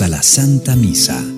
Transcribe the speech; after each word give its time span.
a 0.00 0.08
la 0.08 0.22
Santa 0.22 0.74
Misa. 0.74 1.31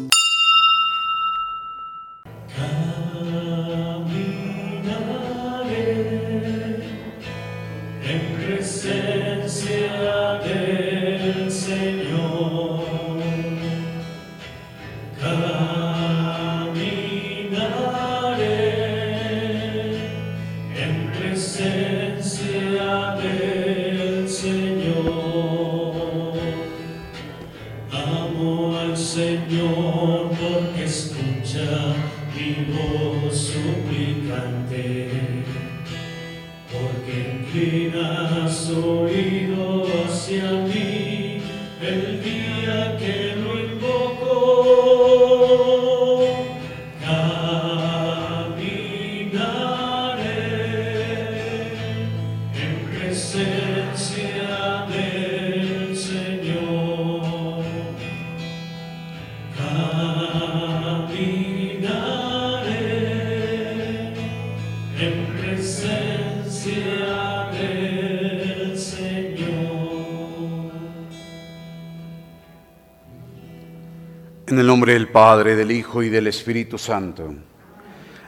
Padre, 75.14 75.54
del 75.54 75.70
Hijo 75.70 76.02
y 76.02 76.08
del 76.08 76.26
Espíritu 76.26 76.76
Santo. 76.76 77.32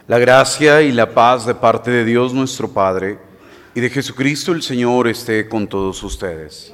La 0.07 0.19
gracia 0.19 0.81
y 0.81 0.93
la 0.93 1.13
paz 1.13 1.45
de 1.45 1.53
parte 1.53 1.91
de 1.91 2.05
Dios 2.05 2.33
nuestro 2.33 2.69
Padre 2.69 3.19
y 3.75 3.81
de 3.81 3.89
Jesucristo 3.89 4.53
el 4.53 4.61
Señor 4.61 5.09
esté 5.09 5.49
con 5.49 5.67
todos 5.67 6.01
ustedes. 6.01 6.73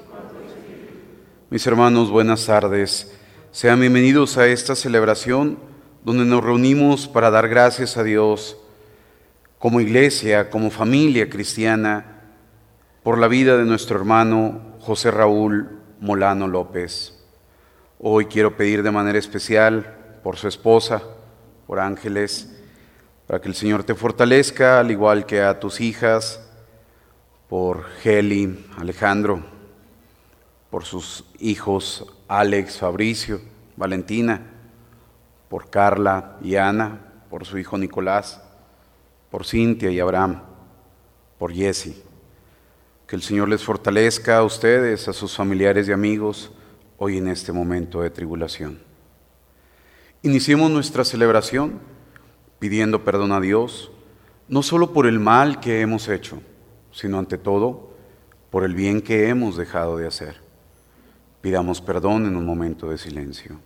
Mis 1.49 1.65
hermanos, 1.65 2.11
buenas 2.11 2.45
tardes. 2.45 3.11
Sean 3.49 3.79
bienvenidos 3.79 4.37
a 4.37 4.45
esta 4.45 4.75
celebración 4.75 5.57
donde 6.03 6.25
nos 6.25 6.43
reunimos 6.43 7.07
para 7.07 7.31
dar 7.31 7.49
gracias 7.49 7.97
a 7.97 8.03
Dios 8.03 8.55
como 9.57 9.81
iglesia, 9.81 10.51
como 10.51 10.69
familia 10.69 11.27
cristiana, 11.27 12.21
por 13.01 13.17
la 13.17 13.27
vida 13.27 13.57
de 13.57 13.65
nuestro 13.65 13.97
hermano 13.97 14.75
José 14.79 15.09
Raúl 15.09 15.71
Molano 16.01 16.47
López. 16.47 17.19
Hoy 17.97 18.25
quiero 18.25 18.55
pedir 18.55 18.83
de 18.83 18.91
manera 18.91 19.17
especial 19.17 20.01
por 20.23 20.37
su 20.37 20.47
esposa, 20.47 21.03
por 21.67 21.79
Ángeles, 21.79 22.49
para 23.27 23.41
que 23.41 23.49
el 23.49 23.55
Señor 23.55 23.83
te 23.83 23.93
fortalezca, 23.93 24.79
al 24.79 24.89
igual 24.89 25.25
que 25.25 25.41
a 25.41 25.59
tus 25.59 25.81
hijas, 25.81 26.39
por 27.49 27.85
Heli, 28.03 28.65
Alejandro, 28.77 29.43
por 30.69 30.85
sus 30.85 31.25
hijos 31.39 32.05
Alex, 32.27 32.77
Fabricio, 32.79 33.41
Valentina, 33.75 34.41
por 35.49 35.69
Carla 35.69 36.37
y 36.41 36.55
Ana, 36.55 36.99
por 37.29 37.45
su 37.45 37.57
hijo 37.57 37.77
Nicolás, 37.77 38.41
por 39.29 39.45
Cintia 39.45 39.91
y 39.91 39.99
Abraham, 39.99 40.41
por 41.37 41.53
Jesse. 41.53 42.01
Que 43.05 43.15
el 43.15 43.21
Señor 43.21 43.49
les 43.49 43.63
fortalezca 43.63 44.37
a 44.37 44.43
ustedes, 44.43 45.07
a 45.07 45.13
sus 45.13 45.35
familiares 45.35 45.87
y 45.87 45.91
amigos, 45.91 46.51
hoy 46.97 47.17
en 47.17 47.27
este 47.27 47.51
momento 47.51 48.01
de 48.01 48.09
tribulación. 48.09 48.92
Iniciemos 50.25 50.71
nuestra 50.71 51.03
celebración 51.03 51.81
pidiendo 52.57 53.03
perdón 53.03 53.33
a 53.33 53.41
Dios, 53.41 53.91
no 54.47 54.63
solo 54.63 54.93
por 54.93 55.05
el 55.05 55.19
mal 55.19 55.59
que 55.59 55.81
hemos 55.81 56.07
hecho, 56.07 56.41
sino 56.93 57.19
ante 57.19 57.37
todo 57.37 57.91
por 58.49 58.63
el 58.63 58.73
bien 58.73 59.01
que 59.01 59.27
hemos 59.27 59.57
dejado 59.57 59.97
de 59.97 60.07
hacer. 60.07 60.37
Pidamos 61.41 61.81
perdón 61.81 62.25
en 62.25 62.37
un 62.37 62.45
momento 62.45 62.89
de 62.89 62.97
silencio. 62.97 63.59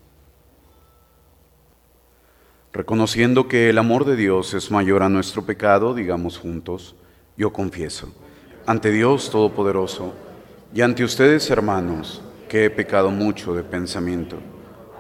Reconociendo 2.73 3.47
que 3.47 3.69
el 3.69 3.77
amor 3.77 4.03
de 4.03 4.15
Dios 4.15 4.55
es 4.55 4.71
mayor 4.71 5.03
a 5.03 5.09
nuestro 5.09 5.45
pecado, 5.45 5.93
digamos 5.93 6.39
juntos, 6.39 6.95
yo 7.37 7.53
confieso, 7.53 8.11
ante 8.65 8.89
Dios 8.89 9.29
Todopoderoso 9.29 10.15
y 10.73 10.81
ante 10.81 11.03
ustedes, 11.03 11.51
hermanos, 11.51 12.23
que 12.49 12.65
he 12.65 12.69
pecado 12.71 13.11
mucho 13.11 13.53
de 13.53 13.61
pensamiento, 13.61 14.37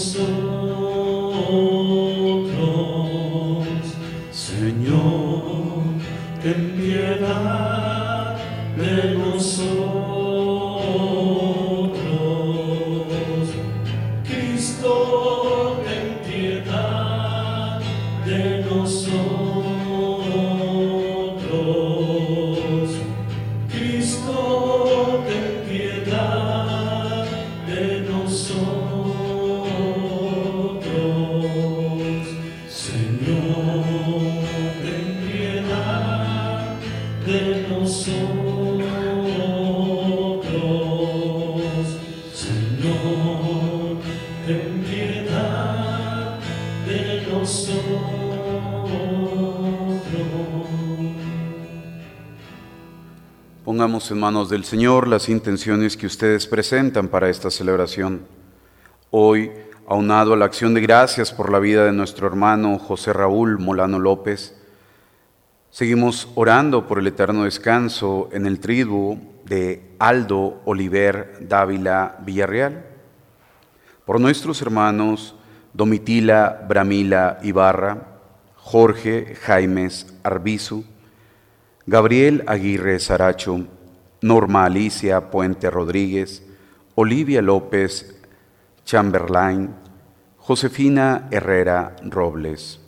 De 0.00 0.49
Pongamos 53.80 54.10
en 54.10 54.20
manos 54.20 54.50
del 54.50 54.64
Señor 54.64 55.08
las 55.08 55.30
intenciones 55.30 55.96
que 55.96 56.06
ustedes 56.06 56.46
presentan 56.46 57.08
para 57.08 57.30
esta 57.30 57.50
celebración. 57.50 58.26
Hoy, 59.10 59.52
aunado 59.88 60.34
a 60.34 60.36
la 60.36 60.44
acción 60.44 60.74
de 60.74 60.82
gracias 60.82 61.32
por 61.32 61.50
la 61.50 61.60
vida 61.60 61.86
de 61.86 61.92
nuestro 61.92 62.26
hermano 62.26 62.78
José 62.78 63.14
Raúl 63.14 63.58
Molano 63.58 63.98
López, 63.98 64.54
seguimos 65.70 66.28
orando 66.34 66.86
por 66.86 66.98
el 66.98 67.06
eterno 67.06 67.44
descanso 67.44 68.28
en 68.32 68.44
el 68.44 68.60
tribu 68.60 69.18
de 69.46 69.94
Aldo 69.98 70.60
Oliver 70.66 71.38
Dávila 71.48 72.18
Villarreal, 72.20 72.84
por 74.04 74.20
nuestros 74.20 74.60
hermanos 74.60 75.36
Domitila 75.72 76.66
Bramila 76.68 77.38
Ibarra, 77.42 78.18
Jorge 78.56 79.36
Jaimes 79.40 80.18
Arbizu, 80.22 80.84
Gabriel 81.90 82.44
Aguirre 82.46 83.00
Saracho, 83.00 83.66
Norma 84.22 84.64
Alicia 84.64 85.28
Puente 85.28 85.68
Rodríguez, 85.70 86.46
Olivia 86.94 87.42
López 87.42 88.14
Chamberlain, 88.84 89.74
Josefina 90.36 91.26
Herrera 91.32 91.96
Robles, 92.04 92.78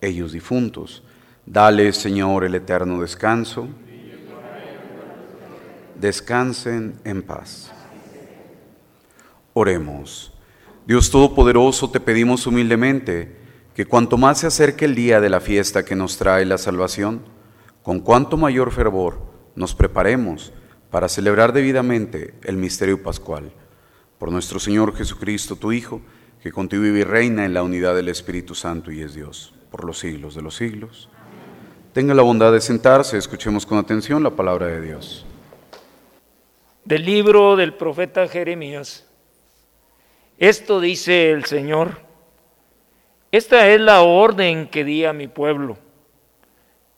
ellos 0.00 0.30
difuntos. 0.30 1.02
Dale, 1.44 1.92
Señor, 1.92 2.44
el 2.44 2.54
eterno 2.54 3.00
descanso. 3.00 3.66
descansen 6.00 7.00
en 7.02 7.22
paz. 7.24 7.72
Oremos. 9.52 10.32
Dios 10.86 11.10
Todopoderoso, 11.10 11.90
te 11.90 11.98
pedimos 11.98 12.46
humildemente 12.46 13.36
que 13.74 13.84
cuanto 13.84 14.16
más 14.16 14.38
se 14.38 14.46
acerque 14.46 14.84
el 14.84 14.94
día 14.94 15.20
de 15.20 15.28
la 15.28 15.40
fiesta 15.40 15.84
que 15.84 15.96
nos 15.96 16.18
trae 16.18 16.44
la 16.44 16.56
salvación, 16.56 17.33
con 17.84 18.00
cuanto 18.00 18.38
mayor 18.38 18.72
fervor 18.72 19.18
nos 19.54 19.74
preparemos 19.74 20.54
para 20.90 21.06
celebrar 21.06 21.52
debidamente 21.52 22.32
el 22.42 22.56
misterio 22.56 23.02
pascual. 23.02 23.52
Por 24.18 24.32
nuestro 24.32 24.58
Señor 24.58 24.96
Jesucristo, 24.96 25.56
tu 25.56 25.70
Hijo, 25.70 26.00
que 26.42 26.50
contigo 26.50 26.82
vive 26.82 27.00
y 27.00 27.04
reina 27.04 27.44
en 27.44 27.52
la 27.52 27.62
unidad 27.62 27.94
del 27.94 28.08
Espíritu 28.08 28.54
Santo 28.54 28.90
y 28.90 29.02
es 29.02 29.12
Dios, 29.12 29.52
por 29.70 29.84
los 29.84 29.98
siglos 29.98 30.34
de 30.34 30.40
los 30.40 30.56
siglos. 30.56 31.10
Tenga 31.92 32.14
la 32.14 32.22
bondad 32.22 32.52
de 32.52 32.62
sentarse, 32.62 33.18
escuchemos 33.18 33.66
con 33.66 33.76
atención 33.76 34.22
la 34.22 34.30
palabra 34.30 34.68
de 34.68 34.80
Dios. 34.80 35.26
Del 36.86 37.04
libro 37.04 37.54
del 37.54 37.74
profeta 37.74 38.26
Jeremías. 38.28 39.06
Esto 40.38 40.80
dice 40.80 41.32
el 41.32 41.44
Señor. 41.44 41.98
Esta 43.30 43.68
es 43.68 43.78
la 43.78 44.00
orden 44.00 44.68
que 44.68 44.84
di 44.84 45.04
a 45.04 45.12
mi 45.12 45.28
pueblo. 45.28 45.83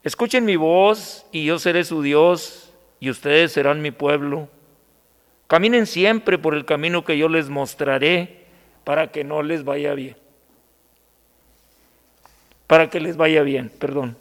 Escuchen 0.06 0.44
mi 0.44 0.54
voz 0.54 1.26
y 1.32 1.46
yo 1.46 1.58
seré 1.58 1.82
su 1.82 2.00
Dios 2.00 2.72
y 3.00 3.10
ustedes 3.10 3.50
serán 3.50 3.82
mi 3.82 3.90
pueblo. 3.90 4.48
Caminen 5.48 5.84
siempre 5.84 6.38
por 6.38 6.54
el 6.54 6.64
camino 6.64 7.04
que 7.04 7.18
yo 7.18 7.28
les 7.28 7.48
mostraré 7.48 8.46
para 8.84 9.10
que 9.10 9.24
no 9.24 9.42
les 9.42 9.64
vaya 9.64 9.94
bien. 9.94 10.16
Para 12.68 12.88
que 12.88 13.00
les 13.00 13.16
vaya 13.16 13.42
bien, 13.42 13.68
perdón. 13.68 14.16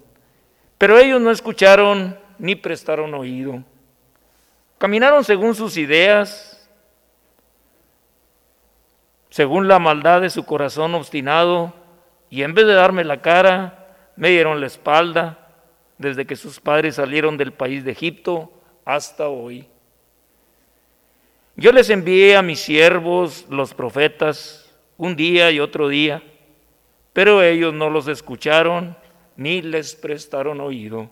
Pero 0.80 0.98
ellos 0.98 1.22
no 1.22 1.30
escucharon 1.30 2.18
ni 2.40 2.56
prestaron 2.56 3.14
oído. 3.14 3.62
Caminaron 4.80 5.24
según 5.24 5.54
sus 5.54 5.78
ideas, 5.78 6.68
según 9.30 9.68
la 9.68 9.78
maldad 9.78 10.22
de 10.22 10.32
su 10.32 10.48
corazón 10.48 10.96
obstinado, 10.96 11.76
y 12.32 12.42
en 12.42 12.56
vez 12.56 12.66
de 12.66 12.74
darme 12.74 13.04
la 13.04 13.22
cara, 13.22 13.86
me 14.16 14.32
dieron 14.32 14.60
la 14.60 14.66
espalda 14.66 15.45
desde 15.98 16.26
que 16.26 16.36
sus 16.36 16.60
padres 16.60 16.96
salieron 16.96 17.38
del 17.38 17.54
país 17.54 17.84
de 17.84 17.92
Egipto 17.92 18.52
hasta 18.84 19.28
hoy. 19.28 19.68
Yo 21.56 21.72
les 21.72 21.90
envié 21.90 22.36
a 22.36 22.42
mis 22.42 22.60
siervos, 22.60 23.46
los 23.50 23.74
profetas, 23.74 24.74
un 24.98 25.16
día 25.16 25.52
y 25.52 25.60
otro 25.60 25.88
día, 25.88 26.22
pero 27.14 27.42
ellos 27.42 27.74
no 27.74 27.90
los 27.90 28.08
escucharon 28.08 28.98
ni 29.38 29.62
les 29.62 29.96
prestaron 29.96 30.60
oído. 30.60 31.10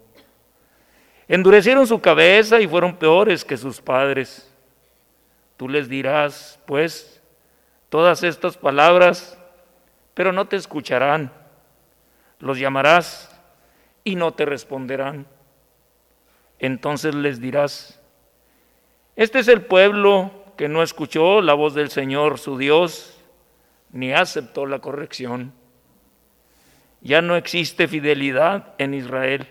Endurecieron 1.27 1.88
su 1.88 2.01
cabeza 2.01 2.59
y 2.59 2.68
fueron 2.68 2.97
peores 2.97 3.45
que 3.45 3.56
sus 3.56 3.79
padres. 3.79 4.53
Tú 5.56 5.69
les 5.69 5.88
dirás, 5.88 6.59
pues, 6.65 7.21
todas 7.89 8.24
estas 8.24 8.57
palabras, 8.57 9.38
pero 10.13 10.33
no 10.33 10.45
te 10.45 10.57
escucharán. 10.57 11.31
Los 12.39 12.59
llamarás 12.59 13.32
y 14.03 14.15
no 14.15 14.33
te 14.33 14.45
responderán. 14.45 15.27
Entonces 16.59 17.15
les 17.15 17.39
dirás, 17.39 18.00
este 19.15 19.39
es 19.39 19.47
el 19.47 19.61
pueblo 19.63 20.31
que 20.57 20.67
no 20.67 20.83
escuchó 20.83 21.41
la 21.41 21.53
voz 21.53 21.73
del 21.73 21.89
Señor 21.89 22.39
su 22.39 22.57
Dios, 22.57 23.17
ni 23.91 24.13
aceptó 24.13 24.65
la 24.65 24.79
corrección. 24.79 25.53
Ya 27.01 27.21
no 27.21 27.35
existe 27.35 27.88
fidelidad 27.88 28.73
en 28.77 28.94
Israel. 28.94 29.47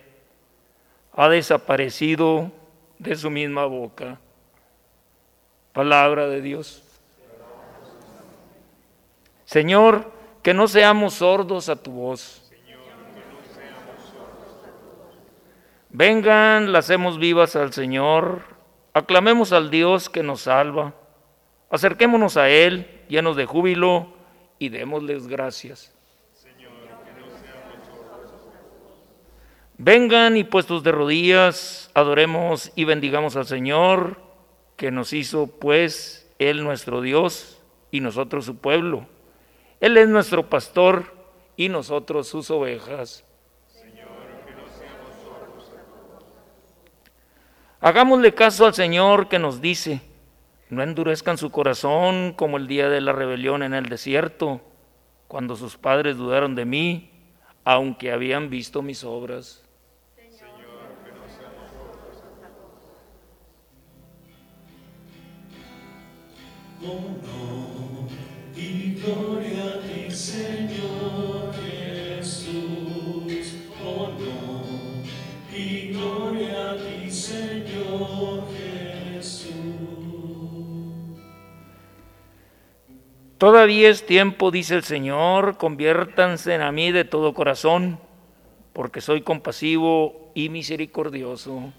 Ha 1.14 1.28
desaparecido 1.28 2.50
de 2.98 3.14
su 3.14 3.30
misma 3.30 3.66
boca. 3.66 4.18
Palabra 5.72 6.28
de 6.28 6.40
Dios. 6.40 6.82
Señor, 9.44 10.10
que 10.42 10.54
no 10.54 10.66
seamos 10.66 11.14
sordos 11.14 11.68
a 11.68 11.76
tu 11.76 11.92
voz. 11.92 12.41
Vengan, 15.92 16.72
las 16.72 16.86
hacemos 16.86 17.18
vivas 17.18 17.54
al 17.54 17.72
Señor, 17.72 18.42
aclamemos 18.94 19.52
al 19.52 19.70
Dios 19.70 20.08
que 20.08 20.22
nos 20.22 20.42
salva, 20.42 20.94
acerquémonos 21.70 22.36
a 22.36 22.48
Él 22.48 23.02
llenos 23.08 23.36
de 23.36 23.46
júbilo 23.46 24.12
y 24.58 24.70
démosles 24.70 25.28
gracias. 25.28 25.94
Vengan 29.78 30.36
y 30.36 30.44
puestos 30.44 30.82
de 30.82 30.92
rodillas, 30.92 31.90
adoremos 31.94 32.72
y 32.74 32.84
bendigamos 32.84 33.36
al 33.36 33.46
Señor, 33.46 34.18
que 34.76 34.90
nos 34.90 35.12
hizo 35.12 35.46
pues 35.46 36.32
Él 36.38 36.64
nuestro 36.64 37.00
Dios 37.00 37.60
y 37.90 38.00
nosotros 38.00 38.46
su 38.46 38.56
pueblo 38.56 39.06
él 39.82 39.96
es 39.96 40.08
nuestro 40.08 40.48
pastor 40.48 41.12
y 41.56 41.68
nosotros 41.68 42.28
sus 42.28 42.52
ovejas. 42.52 43.24
Hagámosle 47.84 48.32
caso 48.32 48.64
al 48.64 48.74
Señor 48.74 49.28
que 49.28 49.40
nos 49.40 49.60
dice, 49.60 50.02
no 50.70 50.84
endurezcan 50.84 51.36
su 51.36 51.50
corazón 51.50 52.32
como 52.32 52.56
el 52.56 52.68
día 52.68 52.88
de 52.88 53.00
la 53.00 53.12
rebelión 53.12 53.64
en 53.64 53.74
el 53.74 53.88
desierto, 53.88 54.60
cuando 55.26 55.56
sus 55.56 55.76
padres 55.78 56.16
dudaron 56.16 56.54
de 56.54 56.64
mí, 56.64 57.10
aunque 57.64 58.12
habían 58.12 58.50
visto 58.50 58.82
mis 58.82 59.02
obras. 59.02 59.64
y 68.54 68.94
gloria 68.94 69.64
a 69.64 69.80
Todavía 83.42 83.88
es 83.88 84.06
tiempo, 84.06 84.52
dice 84.52 84.76
el 84.76 84.84
Señor, 84.84 85.56
conviértanse 85.56 86.54
en 86.54 86.62
a 86.62 86.70
mí 86.70 86.92
de 86.92 87.04
todo 87.04 87.34
corazón, 87.34 87.98
porque 88.72 89.00
soy 89.00 89.22
compasivo 89.22 90.30
y 90.32 90.48
misericordioso. 90.48 91.72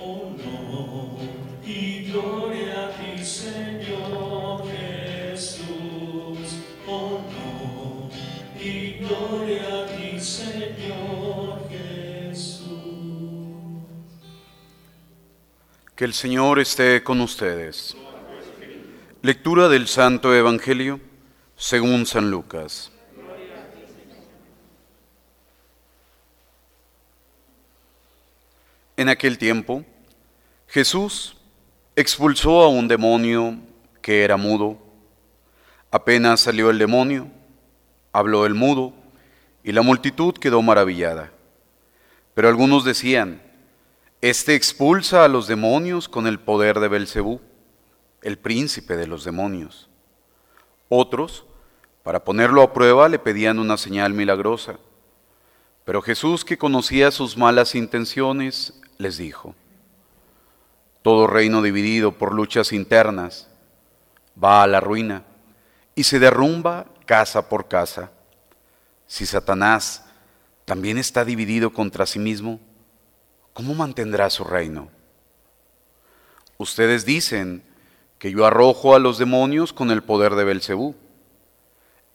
Honor 0.00 1.18
y 1.66 2.04
gloria 2.10 2.86
a 2.86 2.90
ti, 2.92 3.22
Señor 3.22 4.64
Jesús. 4.70 5.66
Honor 6.88 8.10
y 8.58 8.92
gloria 9.04 9.82
a 9.82 9.86
ti, 9.88 10.18
Señor 10.18 11.68
Jesús. 11.68 12.70
Que 15.94 16.06
el 16.06 16.14
Señor 16.14 16.58
esté 16.58 17.02
con 17.02 17.20
ustedes. 17.20 17.94
Lectura 19.24 19.70
del 19.70 19.88
Santo 19.88 20.34
Evangelio 20.34 21.00
según 21.56 22.04
San 22.04 22.30
Lucas. 22.30 22.92
En 28.98 29.08
aquel 29.08 29.38
tiempo, 29.38 29.82
Jesús 30.68 31.38
expulsó 31.96 32.64
a 32.64 32.68
un 32.68 32.86
demonio 32.86 33.56
que 34.02 34.24
era 34.24 34.36
mudo. 34.36 34.76
Apenas 35.90 36.40
salió 36.40 36.68
el 36.68 36.78
demonio, 36.78 37.30
habló 38.12 38.44
el 38.44 38.52
mudo, 38.52 38.92
y 39.62 39.72
la 39.72 39.80
multitud 39.80 40.34
quedó 40.34 40.60
maravillada. 40.60 41.32
Pero 42.34 42.50
algunos 42.50 42.84
decían, 42.84 43.40
Este 44.20 44.54
expulsa 44.54 45.24
a 45.24 45.28
los 45.28 45.46
demonios 45.46 46.10
con 46.10 46.26
el 46.26 46.38
poder 46.38 46.78
de 46.78 46.88
Belcebú, 46.88 47.40
el 48.24 48.38
príncipe 48.38 48.96
de 48.96 49.06
los 49.06 49.22
demonios. 49.22 49.88
Otros, 50.88 51.44
para 52.02 52.24
ponerlo 52.24 52.62
a 52.62 52.72
prueba, 52.72 53.08
le 53.08 53.18
pedían 53.18 53.58
una 53.58 53.76
señal 53.76 54.14
milagrosa. 54.14 54.78
Pero 55.84 56.00
Jesús, 56.00 56.44
que 56.44 56.56
conocía 56.58 57.10
sus 57.10 57.36
malas 57.36 57.74
intenciones, 57.74 58.80
les 58.96 59.18
dijo, 59.18 59.54
todo 61.02 61.26
reino 61.26 61.60
dividido 61.60 62.12
por 62.12 62.34
luchas 62.34 62.72
internas 62.72 63.50
va 64.42 64.62
a 64.62 64.66
la 64.66 64.80
ruina 64.80 65.22
y 65.94 66.04
se 66.04 66.18
derrumba 66.18 66.86
casa 67.04 67.50
por 67.50 67.68
casa. 67.68 68.10
Si 69.06 69.26
Satanás 69.26 70.06
también 70.64 70.96
está 70.96 71.26
dividido 71.26 71.74
contra 71.74 72.06
sí 72.06 72.18
mismo, 72.18 72.58
¿cómo 73.52 73.74
mantendrá 73.74 74.30
su 74.30 74.44
reino? 74.44 74.88
Ustedes 76.56 77.04
dicen 77.04 77.73
que 78.24 78.32
yo 78.32 78.46
arrojo 78.46 78.94
a 78.94 78.98
los 78.98 79.18
demonios 79.18 79.74
con 79.74 79.90
el 79.90 80.02
poder 80.02 80.34
de 80.34 80.44
Belcebú. 80.44 80.94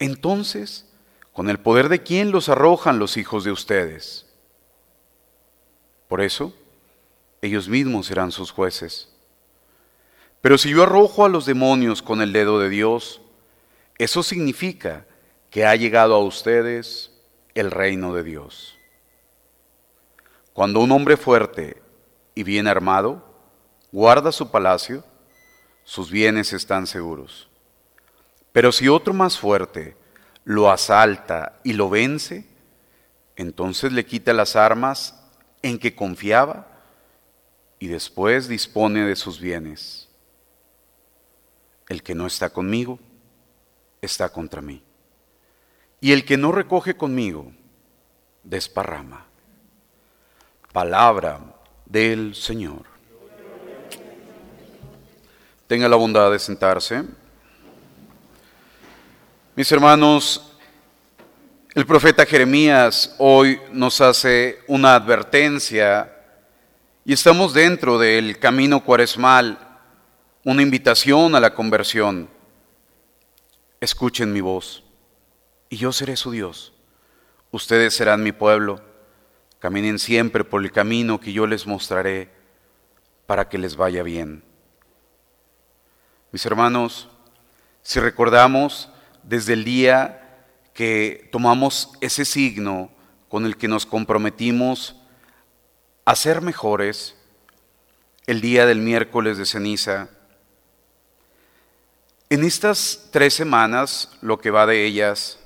Entonces, 0.00 0.90
¿con 1.32 1.48
el 1.48 1.60
poder 1.60 1.88
de 1.88 2.02
quién 2.02 2.32
los 2.32 2.48
arrojan 2.48 2.98
los 2.98 3.16
hijos 3.16 3.44
de 3.44 3.52
ustedes? 3.52 4.26
Por 6.08 6.20
eso, 6.20 6.52
ellos 7.42 7.68
mismos 7.68 8.06
serán 8.06 8.32
sus 8.32 8.50
jueces. 8.50 9.14
Pero 10.40 10.58
si 10.58 10.70
yo 10.70 10.82
arrojo 10.82 11.24
a 11.24 11.28
los 11.28 11.46
demonios 11.46 12.02
con 12.02 12.22
el 12.22 12.32
dedo 12.32 12.58
de 12.58 12.70
Dios, 12.70 13.20
eso 13.96 14.24
significa 14.24 15.06
que 15.48 15.64
ha 15.64 15.76
llegado 15.76 16.16
a 16.16 16.24
ustedes 16.24 17.12
el 17.54 17.70
reino 17.70 18.12
de 18.14 18.24
Dios. 18.24 18.76
Cuando 20.54 20.80
un 20.80 20.90
hombre 20.90 21.16
fuerte 21.16 21.80
y 22.34 22.42
bien 22.42 22.66
armado 22.66 23.24
guarda 23.92 24.32
su 24.32 24.50
palacio, 24.50 25.04
sus 25.84 26.10
bienes 26.10 26.52
están 26.52 26.86
seguros. 26.86 27.48
Pero 28.52 28.72
si 28.72 28.88
otro 28.88 29.12
más 29.12 29.38
fuerte 29.38 29.96
lo 30.44 30.70
asalta 30.70 31.60
y 31.62 31.74
lo 31.74 31.88
vence, 31.88 32.46
entonces 33.36 33.92
le 33.92 34.04
quita 34.04 34.32
las 34.32 34.56
armas 34.56 35.14
en 35.62 35.78
que 35.78 35.94
confiaba 35.94 36.66
y 37.78 37.88
después 37.88 38.48
dispone 38.48 39.04
de 39.06 39.16
sus 39.16 39.40
bienes. 39.40 40.08
El 41.88 42.02
que 42.02 42.14
no 42.14 42.26
está 42.26 42.50
conmigo, 42.50 42.98
está 44.00 44.28
contra 44.28 44.60
mí. 44.60 44.82
Y 46.00 46.12
el 46.12 46.24
que 46.24 46.36
no 46.36 46.52
recoge 46.52 46.96
conmigo, 46.96 47.52
desparrama. 48.42 49.26
Palabra 50.72 51.40
del 51.86 52.34
Señor. 52.34 52.89
Tenga 55.70 55.88
la 55.88 55.94
bondad 55.94 56.32
de 56.32 56.38
sentarse. 56.40 57.04
Mis 59.54 59.70
hermanos, 59.70 60.52
el 61.76 61.86
profeta 61.86 62.26
Jeremías 62.26 63.14
hoy 63.18 63.60
nos 63.70 64.00
hace 64.00 64.64
una 64.66 64.96
advertencia 64.96 66.12
y 67.04 67.12
estamos 67.12 67.54
dentro 67.54 68.00
del 68.00 68.40
camino 68.40 68.82
cuaresmal, 68.82 69.60
una 70.42 70.60
invitación 70.60 71.36
a 71.36 71.40
la 71.40 71.54
conversión. 71.54 72.28
Escuchen 73.80 74.32
mi 74.32 74.40
voz 74.40 74.82
y 75.68 75.76
yo 75.76 75.92
seré 75.92 76.16
su 76.16 76.32
Dios. 76.32 76.72
Ustedes 77.52 77.94
serán 77.94 78.24
mi 78.24 78.32
pueblo. 78.32 78.80
Caminen 79.60 80.00
siempre 80.00 80.42
por 80.42 80.64
el 80.64 80.72
camino 80.72 81.20
que 81.20 81.32
yo 81.32 81.46
les 81.46 81.64
mostraré 81.64 82.28
para 83.26 83.48
que 83.48 83.56
les 83.56 83.76
vaya 83.76 84.02
bien. 84.02 84.49
Mis 86.32 86.46
hermanos, 86.46 87.08
si 87.82 87.98
recordamos 87.98 88.88
desde 89.24 89.54
el 89.54 89.64
día 89.64 90.46
que 90.74 91.28
tomamos 91.32 91.90
ese 92.00 92.24
signo 92.24 92.90
con 93.28 93.46
el 93.46 93.56
que 93.56 93.66
nos 93.66 93.84
comprometimos 93.84 94.94
a 96.04 96.14
ser 96.14 96.40
mejores, 96.40 97.16
el 98.26 98.40
día 98.40 98.64
del 98.64 98.78
miércoles 98.78 99.38
de 99.38 99.46
ceniza, 99.46 100.08
en 102.28 102.44
estas 102.44 103.08
tres 103.10 103.34
semanas, 103.34 104.16
lo 104.20 104.38
que 104.38 104.52
va 104.52 104.66
de 104.66 104.86
ellas, 104.86 105.40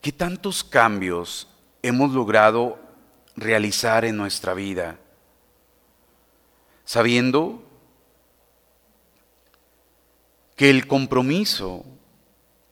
¿qué 0.00 0.10
tantos 0.10 0.64
cambios 0.64 1.48
hemos 1.82 2.10
logrado 2.10 2.80
realizar 3.36 4.04
en 4.04 4.16
nuestra 4.16 4.52
vida? 4.52 4.98
Sabiendo 6.84 7.65
que 10.56 10.70
el 10.70 10.86
compromiso 10.86 11.84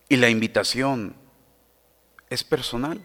y 0.09 0.17
la 0.17 0.31
invitación 0.31 1.14
es 2.31 2.43
personal. 2.43 3.00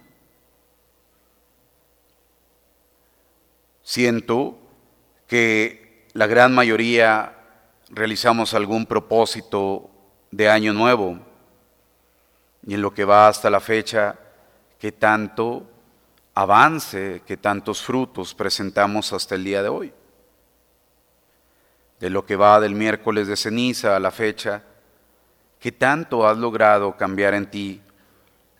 Siento 3.84 4.58
que 5.28 6.08
la 6.14 6.28
gran 6.28 6.56
mayoría 6.56 7.36
realizamos 7.90 8.54
algún 8.54 8.86
propósito 8.86 9.90
de 10.32 10.50
año 10.50 10.74
nuevo 10.74 11.20
y 12.66 12.76
en 12.76 12.82
lo 12.82 12.94
que 12.94 13.04
va 13.04 13.28
hasta 13.28 13.50
la 13.50 13.60
fecha, 13.60 14.16
que 14.78 14.92
tanto 14.92 15.70
avance, 16.36 17.22
que 17.26 17.36
tantos 17.36 17.82
frutos 17.82 18.34
presentamos 18.34 19.12
hasta 19.12 19.36
el 19.36 19.44
día 19.44 19.62
de 19.62 19.70
hoy. 19.70 19.94
De 22.00 22.10
lo 22.10 22.26
que 22.26 22.36
va 22.36 22.60
del 22.60 22.76
miércoles 22.76 23.28
de 23.28 23.36
ceniza 23.36 23.96
a 23.96 24.00
la 24.00 24.12
fecha, 24.12 24.64
¿Qué 25.60 25.74
tanto 25.74 26.26
has 26.26 26.38
logrado 26.38 26.96
cambiar 26.96 27.34
en 27.34 27.50
ti 27.50 27.82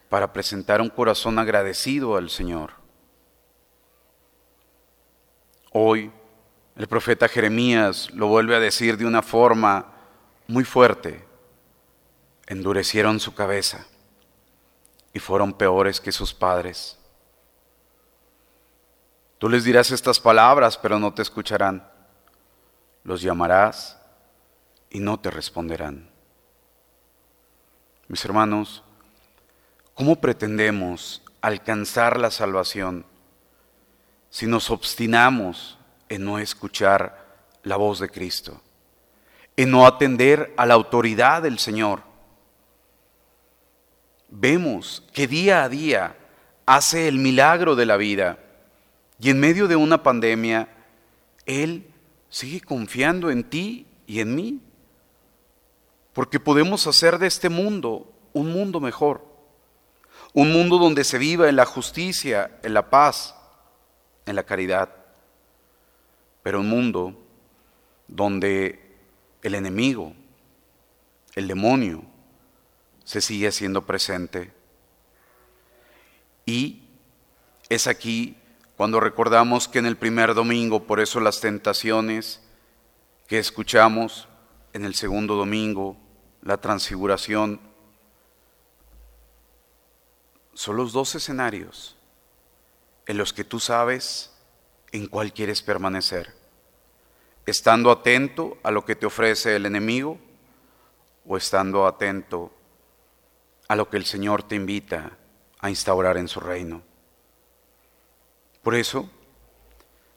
para 0.10 0.34
presentar 0.34 0.82
un 0.82 0.90
corazón 0.90 1.40
agradecido 1.40 2.18
al 2.18 2.30
Señor? 2.30 2.74
Hoy 5.72 6.12
el 6.76 6.88
profeta 6.88 7.28
Jeremías 7.28 8.10
lo 8.12 8.28
vuelve 8.28 8.56
a 8.56 8.60
decir 8.60 8.98
de 8.98 9.06
una 9.06 9.22
forma 9.22 9.94
muy 10.48 10.66
fuerte. 10.66 11.26
Endurecieron 12.48 13.20
su 13.20 13.34
cabeza 13.34 13.86
y 15.14 15.20
fueron 15.20 15.54
peores 15.54 16.02
que 16.02 16.12
sus 16.12 16.34
padres. 16.34 16.98
Tú 19.38 19.48
les 19.48 19.64
dirás 19.64 19.92
estas 19.92 20.20
palabras, 20.20 20.78
pero 20.78 21.00
no 21.00 21.14
te 21.14 21.22
escucharán. 21.22 21.88
Los 23.04 23.22
llamarás 23.22 23.98
y 24.90 25.00
no 25.00 25.18
te 25.18 25.32
responderán. 25.32 26.09
Mis 28.10 28.26
hermanos, 28.26 28.84
¿cómo 29.94 30.16
pretendemos 30.16 31.22
alcanzar 31.42 32.20
la 32.20 32.32
salvación 32.32 33.06
si 34.32 34.48
nos 34.48 34.72
obstinamos 34.72 35.78
en 36.10 36.26
no 36.26 36.40
escuchar 36.40 37.24
la 37.62 37.76
voz 37.76 38.00
de 38.00 38.10
Cristo, 38.10 38.60
en 39.56 39.70
no 39.70 39.86
atender 39.86 40.56
a 40.58 40.66
la 40.66 40.74
autoridad 40.74 41.44
del 41.44 41.60
Señor? 41.60 42.02
Vemos 44.28 45.04
que 45.14 45.28
día 45.28 45.64
a 45.64 45.70
día 45.70 46.16
hace 46.66 47.08
el 47.08 47.20
milagro 47.20 47.76
de 47.76 47.86
la 47.86 47.96
vida 47.96 48.40
y 49.20 49.30
en 49.30 49.40
medio 49.40 49.68
de 49.68 49.76
una 49.76 50.02
pandemia, 50.02 50.68
Él 51.46 51.86
sigue 52.28 52.62
confiando 52.62 53.30
en 53.30 53.44
ti 53.44 53.86
y 54.08 54.20
en 54.20 54.34
mí 54.34 54.62
porque 56.20 56.42
podemos 56.42 56.86
hacer 56.86 57.18
de 57.18 57.28
este 57.28 57.48
mundo 57.48 58.12
un 58.34 58.52
mundo 58.52 58.82
mejor, 58.82 59.26
un 60.34 60.52
mundo 60.52 60.78
donde 60.78 61.06
se 61.06 61.18
viva 61.18 61.48
en 61.48 61.56
la 61.56 61.66
justicia, 61.66 62.60
en 62.62 62.74
la 62.74 62.90
paz, 62.90 63.36
en 64.26 64.36
la 64.36 64.44
caridad, 64.44 64.94
pero 66.44 66.60
un 66.60 66.68
mundo 66.68 67.18
donde 68.10 68.98
el 69.44 69.56
enemigo, 69.56 70.14
el 71.36 71.48
demonio, 71.48 72.04
se 73.06 73.22
sigue 73.22 73.48
haciendo 73.48 73.86
presente. 73.86 74.52
Y 76.46 76.84
es 77.70 77.88
aquí 77.88 78.36
cuando 78.76 79.00
recordamos 79.00 79.70
que 79.70 79.80
en 79.80 79.86
el 79.86 79.96
primer 79.96 80.34
domingo, 80.34 80.84
por 80.84 81.00
eso 81.00 81.22
las 81.22 81.40
tentaciones 81.40 82.42
que 83.26 83.40
escuchamos, 83.40 84.28
en 84.74 84.84
el 84.84 84.96
segundo 84.96 85.36
domingo, 85.36 86.09
la 86.42 86.58
transfiguración, 86.58 87.60
son 90.54 90.76
los 90.76 90.92
dos 90.92 91.16
escenarios 91.16 91.96
en 93.06 93.18
los 93.18 93.34
que 93.34 93.44
tú 93.44 93.60
sabes 93.60 94.34
en 94.92 95.08
cuál 95.08 95.34
quieres 95.34 95.62
permanecer, 95.62 96.34
estando 97.46 97.92
atento 97.92 98.58
a 98.64 98.72
lo 98.72 98.86
que 98.86 98.96
te 98.96 99.06
ofrece 99.06 99.56
el 99.56 99.66
enemigo 99.66 100.20
o 101.26 101.38
estando 101.38 101.86
atento 101.86 102.52
a 103.68 103.76
lo 103.76 103.90
que 103.90 103.98
el 103.98 104.06
Señor 104.06 104.44
te 104.44 104.56
invita 104.56 105.18
a 105.60 105.70
instaurar 105.70 106.18
en 106.18 106.28
su 106.28 106.40
reino. 106.40 106.82
Por 108.64 108.76
eso, 108.76 109.10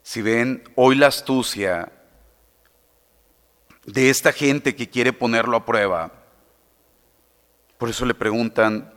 si 0.01 0.21
ven 0.21 0.63
hoy 0.75 0.95
la 0.95 1.07
astucia 1.07 1.91
de 3.85 4.09
esta 4.09 4.31
gente 4.31 4.75
que 4.75 4.89
quiere 4.89 5.13
ponerlo 5.13 5.57
a 5.57 5.65
prueba. 5.65 6.11
Por 7.77 7.89
eso 7.89 8.05
le 8.05 8.13
preguntan, 8.13 8.93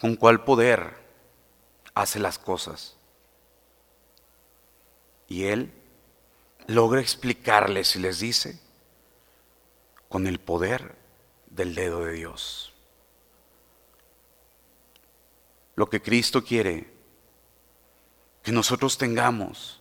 ¿con 0.00 0.16
cuál 0.16 0.44
poder 0.44 0.96
hace 1.94 2.18
las 2.18 2.38
cosas? 2.38 2.96
Y 5.28 5.44
él 5.44 5.72
logra 6.66 7.00
explicarles 7.00 7.96
y 7.96 7.98
les 7.98 8.20
dice, 8.20 8.60
con 10.08 10.26
el 10.26 10.38
poder 10.38 10.94
del 11.46 11.74
dedo 11.74 12.04
de 12.04 12.12
Dios. 12.12 12.72
Lo 15.74 15.88
que 15.88 16.02
Cristo 16.02 16.44
quiere 16.44 16.92
que 18.42 18.52
nosotros 18.52 18.98
tengamos 18.98 19.80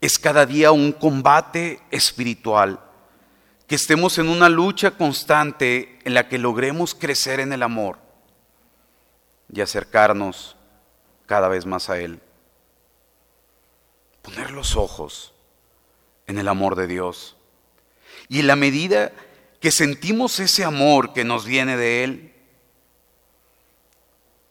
es 0.00 0.18
cada 0.18 0.44
día 0.44 0.72
un 0.72 0.92
combate 0.92 1.80
espiritual 1.90 2.83
estemos 3.74 4.18
en 4.18 4.28
una 4.28 4.48
lucha 4.48 4.92
constante 4.92 5.98
en 6.04 6.14
la 6.14 6.28
que 6.28 6.38
logremos 6.38 6.94
crecer 6.94 7.40
en 7.40 7.52
el 7.52 7.62
amor 7.62 7.98
y 9.52 9.60
acercarnos 9.60 10.56
cada 11.26 11.48
vez 11.48 11.66
más 11.66 11.90
a 11.90 11.98
Él. 11.98 12.20
Poner 14.22 14.50
los 14.50 14.76
ojos 14.76 15.32
en 16.26 16.38
el 16.38 16.48
amor 16.48 16.74
de 16.76 16.86
Dios 16.86 17.36
Y 18.30 18.40
en 18.40 18.46
la 18.46 18.56
medida 18.56 19.12
que 19.60 19.70
sentimos 19.70 20.40
ese 20.40 20.64
amor 20.64 21.12
que 21.12 21.24
nos 21.24 21.44
viene 21.44 21.76
de 21.76 22.04
Él, 22.04 22.34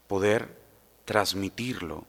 poder 0.07 0.57
transmitirlo, 1.05 2.05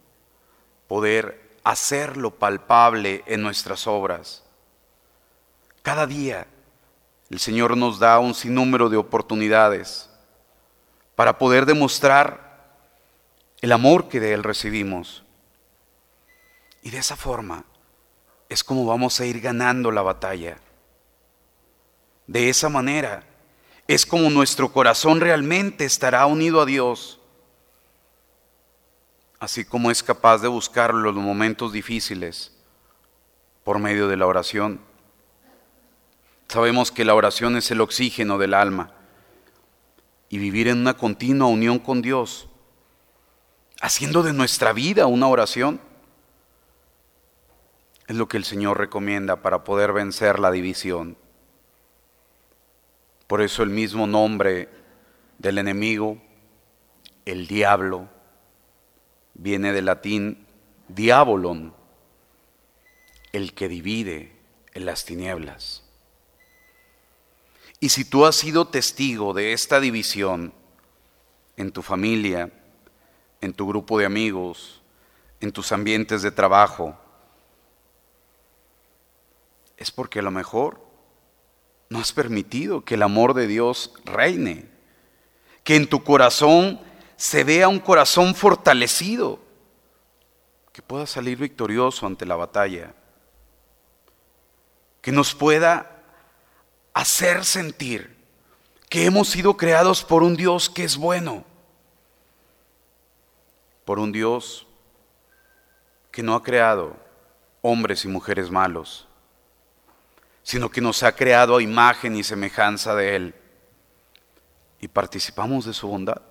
poder 0.88 1.58
hacerlo 1.64 2.32
palpable 2.32 3.22
en 3.26 3.42
nuestras 3.42 3.86
obras. 3.86 4.42
Cada 5.82 6.06
día 6.06 6.46
el 7.34 7.40
Señor 7.40 7.76
nos 7.76 7.98
da 7.98 8.20
un 8.20 8.32
sinnúmero 8.32 8.88
de 8.88 8.96
oportunidades 8.96 10.08
para 11.16 11.36
poder 11.36 11.66
demostrar 11.66 12.78
el 13.60 13.72
amor 13.72 14.08
que 14.08 14.20
de 14.20 14.34
Él 14.34 14.44
recibimos. 14.44 15.24
Y 16.80 16.90
de 16.90 16.98
esa 16.98 17.16
forma 17.16 17.64
es 18.48 18.62
como 18.62 18.86
vamos 18.86 19.18
a 19.18 19.26
ir 19.26 19.40
ganando 19.40 19.90
la 19.90 20.02
batalla. 20.02 20.58
De 22.28 22.50
esa 22.50 22.68
manera 22.68 23.24
es 23.88 24.06
como 24.06 24.30
nuestro 24.30 24.72
corazón 24.72 25.20
realmente 25.20 25.84
estará 25.84 26.26
unido 26.26 26.60
a 26.60 26.66
Dios, 26.66 27.18
así 29.40 29.64
como 29.64 29.90
es 29.90 30.04
capaz 30.04 30.38
de 30.38 30.46
buscarlo 30.46 31.00
en 31.00 31.16
los 31.16 31.24
momentos 31.24 31.72
difíciles 31.72 32.52
por 33.64 33.80
medio 33.80 34.06
de 34.06 34.18
la 34.18 34.28
oración. 34.28 34.93
Sabemos 36.48 36.92
que 36.92 37.04
la 37.04 37.14
oración 37.14 37.56
es 37.56 37.70
el 37.70 37.80
oxígeno 37.80 38.38
del 38.38 38.54
alma 38.54 38.92
y 40.28 40.38
vivir 40.38 40.68
en 40.68 40.78
una 40.78 40.94
continua 40.94 41.48
unión 41.48 41.78
con 41.78 42.02
Dios, 42.02 42.48
haciendo 43.80 44.22
de 44.22 44.32
nuestra 44.32 44.72
vida 44.72 45.06
una 45.06 45.28
oración, 45.28 45.80
es 48.06 48.16
lo 48.16 48.28
que 48.28 48.36
el 48.36 48.44
Señor 48.44 48.78
recomienda 48.78 49.36
para 49.36 49.64
poder 49.64 49.92
vencer 49.92 50.38
la 50.38 50.50
división. 50.50 51.16
Por 53.26 53.40
eso 53.40 53.62
el 53.62 53.70
mismo 53.70 54.06
nombre 54.06 54.68
del 55.38 55.58
enemigo, 55.58 56.18
el 57.24 57.46
diablo, 57.46 58.08
viene 59.34 59.72
del 59.72 59.86
latín 59.86 60.46
diabolon, 60.88 61.74
el 63.32 63.54
que 63.54 63.68
divide 63.68 64.36
en 64.72 64.84
las 64.84 65.04
tinieblas. 65.04 65.83
Y 67.84 67.90
si 67.90 68.06
tú 68.06 68.24
has 68.24 68.34
sido 68.34 68.64
testigo 68.64 69.34
de 69.34 69.52
esta 69.52 69.78
división 69.78 70.54
en 71.58 71.70
tu 71.70 71.82
familia, 71.82 72.50
en 73.42 73.52
tu 73.52 73.68
grupo 73.68 73.98
de 73.98 74.06
amigos, 74.06 74.80
en 75.38 75.52
tus 75.52 75.70
ambientes 75.70 76.22
de 76.22 76.30
trabajo, 76.30 76.98
es 79.76 79.90
porque 79.90 80.20
a 80.20 80.22
lo 80.22 80.30
mejor 80.30 80.80
no 81.90 81.98
has 81.98 82.14
permitido 82.14 82.86
que 82.86 82.94
el 82.94 83.02
amor 83.02 83.34
de 83.34 83.46
Dios 83.46 83.92
reine, 84.06 84.64
que 85.62 85.76
en 85.76 85.86
tu 85.86 86.04
corazón 86.04 86.80
se 87.16 87.44
vea 87.44 87.68
un 87.68 87.80
corazón 87.80 88.34
fortalecido, 88.34 89.40
que 90.72 90.80
pueda 90.80 91.04
salir 91.06 91.36
victorioso 91.36 92.06
ante 92.06 92.24
la 92.24 92.36
batalla, 92.36 92.94
que 95.02 95.12
nos 95.12 95.34
pueda 95.34 95.93
hacer 96.94 97.44
sentir 97.44 98.16
que 98.88 99.04
hemos 99.04 99.28
sido 99.28 99.56
creados 99.56 100.04
por 100.04 100.22
un 100.22 100.36
Dios 100.36 100.70
que 100.70 100.84
es 100.84 100.96
bueno, 100.96 101.44
por 103.84 103.98
un 103.98 104.12
Dios 104.12 104.66
que 106.12 106.22
no 106.22 106.34
ha 106.34 106.42
creado 106.42 106.96
hombres 107.60 108.04
y 108.04 108.08
mujeres 108.08 108.50
malos, 108.50 109.08
sino 110.44 110.70
que 110.70 110.80
nos 110.80 111.02
ha 111.02 111.16
creado 111.16 111.56
a 111.56 111.62
imagen 111.62 112.14
y 112.14 112.22
semejanza 112.22 112.94
de 112.94 113.16
Él. 113.16 113.34
Y 114.80 114.88
participamos 114.88 115.64
de 115.64 115.72
su 115.72 115.88
bondad. 115.88 116.22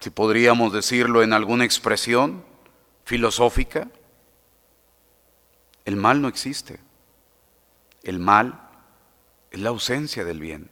Si 0.00 0.10
podríamos 0.10 0.72
decirlo 0.72 1.22
en 1.22 1.32
alguna 1.32 1.64
expresión 1.64 2.44
filosófica, 3.04 3.88
el 5.84 5.96
mal 5.96 6.20
no 6.20 6.28
existe. 6.28 6.83
El 8.04 8.18
mal 8.20 8.68
es 9.50 9.60
la 9.60 9.70
ausencia 9.70 10.24
del 10.24 10.38
bien. 10.38 10.70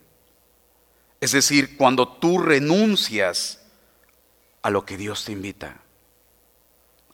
Es 1.19 1.31
decir, 1.31 1.77
cuando 1.77 2.07
tú 2.07 2.37
renuncias 2.37 3.59
a 4.61 4.69
lo 4.69 4.85
que 4.85 4.97
Dios 4.97 5.25
te 5.25 5.31
invita, 5.31 5.81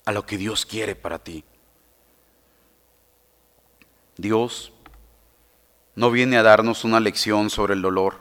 a 0.06 0.12
lo 0.12 0.26
que 0.26 0.38
Dios 0.38 0.66
quiere 0.66 0.96
para 0.96 1.20
ti. 1.20 1.44
Dios 4.18 4.74
no 5.96 6.12
viene 6.12 6.38
a 6.38 6.44
darnos 6.44 6.84
una 6.84 7.00
lección 7.00 7.50
sobre 7.50 7.74
el 7.74 7.82
dolor. 7.82 8.18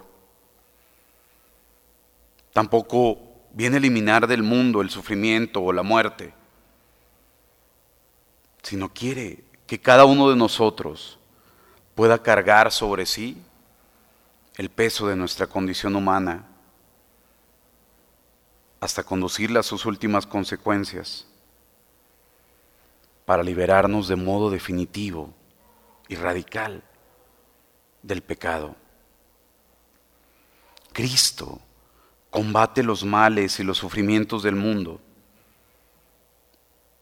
Tampoco 2.52 3.18
viene 3.52 3.76
a 3.76 3.78
eliminar 3.78 4.26
del 4.26 4.42
mundo 4.42 4.80
el 4.80 4.90
sufrimiento 4.90 5.62
o 5.62 5.72
la 5.72 5.82
muerte, 5.82 6.34
sino 8.62 8.92
quiere 8.92 9.44
que 9.66 9.80
cada 9.80 10.04
uno 10.04 10.30
de 10.30 10.36
nosotros 10.36 11.17
pueda 11.98 12.22
cargar 12.22 12.70
sobre 12.70 13.06
sí 13.06 13.42
el 14.56 14.70
peso 14.70 15.08
de 15.08 15.16
nuestra 15.16 15.48
condición 15.48 15.96
humana 15.96 16.46
hasta 18.78 19.02
conducirla 19.02 19.58
a 19.58 19.62
sus 19.64 19.84
últimas 19.84 20.24
consecuencias 20.24 21.26
para 23.24 23.42
liberarnos 23.42 24.06
de 24.06 24.14
modo 24.14 24.48
definitivo 24.48 25.34
y 26.06 26.14
radical 26.14 26.84
del 28.04 28.22
pecado. 28.22 28.76
Cristo 30.92 31.60
combate 32.30 32.84
los 32.84 33.04
males 33.04 33.58
y 33.58 33.64
los 33.64 33.78
sufrimientos 33.78 34.44
del 34.44 34.54
mundo, 34.54 35.00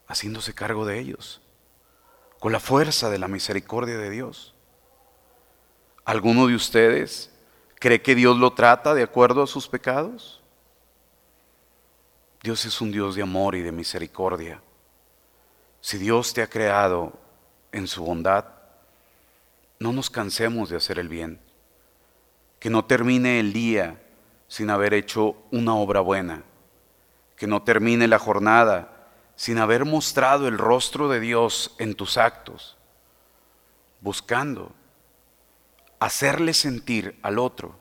haciéndose 0.08 0.54
cargo 0.54 0.86
de 0.86 0.98
ellos, 0.98 1.42
con 2.40 2.50
la 2.50 2.60
fuerza 2.60 3.10
de 3.10 3.18
la 3.18 3.28
misericordia 3.28 3.98
de 3.98 4.08
Dios. 4.08 4.55
¿Alguno 6.06 6.46
de 6.46 6.54
ustedes 6.54 7.32
cree 7.80 8.00
que 8.00 8.14
Dios 8.14 8.38
lo 8.38 8.52
trata 8.52 8.94
de 8.94 9.02
acuerdo 9.02 9.42
a 9.42 9.46
sus 9.48 9.66
pecados? 9.66 10.40
Dios 12.44 12.64
es 12.64 12.80
un 12.80 12.92
Dios 12.92 13.16
de 13.16 13.22
amor 13.22 13.56
y 13.56 13.60
de 13.60 13.72
misericordia. 13.72 14.62
Si 15.80 15.98
Dios 15.98 16.32
te 16.32 16.42
ha 16.42 16.46
creado 16.46 17.12
en 17.72 17.88
su 17.88 18.04
bondad, 18.04 18.44
no 19.80 19.92
nos 19.92 20.08
cansemos 20.08 20.70
de 20.70 20.76
hacer 20.76 21.00
el 21.00 21.08
bien. 21.08 21.40
Que 22.60 22.70
no 22.70 22.84
termine 22.84 23.40
el 23.40 23.52
día 23.52 24.00
sin 24.46 24.70
haber 24.70 24.94
hecho 24.94 25.36
una 25.50 25.74
obra 25.74 26.02
buena. 26.02 26.44
Que 27.34 27.48
no 27.48 27.64
termine 27.64 28.06
la 28.06 28.20
jornada 28.20 29.08
sin 29.34 29.58
haber 29.58 29.84
mostrado 29.84 30.46
el 30.46 30.56
rostro 30.56 31.08
de 31.08 31.18
Dios 31.18 31.74
en 31.80 31.96
tus 31.96 32.16
actos, 32.16 32.76
buscando 34.00 34.72
hacerle 35.98 36.54
sentir 36.54 37.18
al 37.22 37.38
otro 37.38 37.76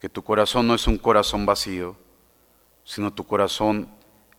que 0.00 0.08
tu 0.08 0.24
corazón 0.24 0.66
no 0.66 0.74
es 0.74 0.86
un 0.88 0.98
corazón 0.98 1.46
vacío, 1.46 1.96
sino 2.84 3.12
tu 3.12 3.24
corazón 3.24 3.88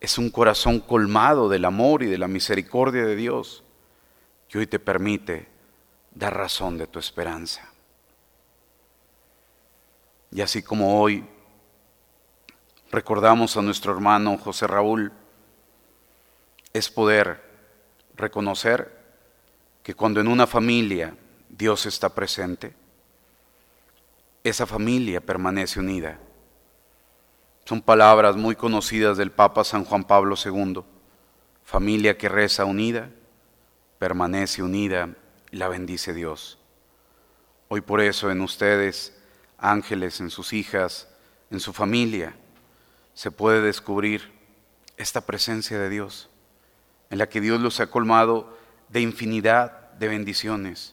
es 0.02 0.18
un 0.18 0.30
corazón 0.30 0.82
colmado 0.82 1.48
del 1.48 1.64
amor 1.64 2.04
y 2.04 2.08
de 2.08 2.18
la 2.18 2.28
misericordia 2.28 3.06
de 3.06 3.16
Dios, 3.16 3.64
que 4.50 4.58
hoy 4.58 4.68
te 4.68 4.78
permite 4.80 5.48
dar 6.12 6.36
razón 6.36 6.78
de 6.78 6.88
tu 6.88 7.00
esperanza. 7.00 7.72
Y 10.32 10.42
así 10.42 10.62
como 10.62 11.00
hoy 11.00 11.26
recordamos 12.92 13.56
a 13.56 13.62
nuestro 13.62 13.94
hermano 13.94 14.38
José 14.38 14.68
Raúl, 14.68 15.14
es 16.74 16.90
poder 16.90 17.42
reconocer 18.16 19.02
que 19.82 19.94
cuando 19.94 20.20
en 20.20 20.28
una 20.28 20.48
familia 20.48 21.16
Dios 21.56 21.86
está 21.86 22.10
presente, 22.10 22.74
esa 24.44 24.66
familia 24.66 25.22
permanece 25.22 25.80
unida. 25.80 26.20
Son 27.66 27.80
palabras 27.80 28.36
muy 28.36 28.56
conocidas 28.56 29.18
del 29.18 29.32
Papa 29.32 29.64
San 29.64 29.86
Juan 29.86 30.04
Pablo 30.04 30.36
II. 30.44 30.84
Familia 31.64 32.18
que 32.18 32.28
reza 32.28 32.66
unida, 32.66 33.12
permanece 34.00 34.64
unida 34.64 35.10
la 35.52 35.68
bendice 35.68 36.14
Dios. 36.14 36.58
Hoy 37.68 37.82
por 37.82 38.02
eso 38.02 38.32
en 38.32 38.42
ustedes, 38.42 39.16
ángeles, 39.60 40.22
en 40.22 40.32
sus 40.32 40.54
hijas, 40.54 41.08
en 41.52 41.60
su 41.60 41.72
familia, 41.72 42.36
se 43.14 43.30
puede 43.30 43.62
descubrir 43.62 44.34
esta 44.98 45.22
presencia 45.22 45.78
de 45.78 45.90
Dios, 45.90 46.32
en 47.12 47.20
la 47.20 47.30
que 47.30 47.42
Dios 47.42 47.62
los 47.62 47.80
ha 47.80 47.92
colmado 47.92 48.58
de 48.90 49.02
infinidad 49.02 49.92
de 49.94 50.08
bendiciones, 50.08 50.93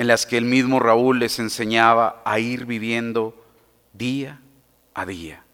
en 0.00 0.06
las 0.06 0.24
que 0.24 0.38
el 0.38 0.46
mismo 0.46 0.80
Raúl 0.80 1.18
les 1.18 1.38
enseñaba 1.40 2.22
a 2.24 2.38
ir 2.38 2.64
viviendo 2.64 3.34
día 3.92 4.40
a 4.94 5.04
día, 5.04 5.44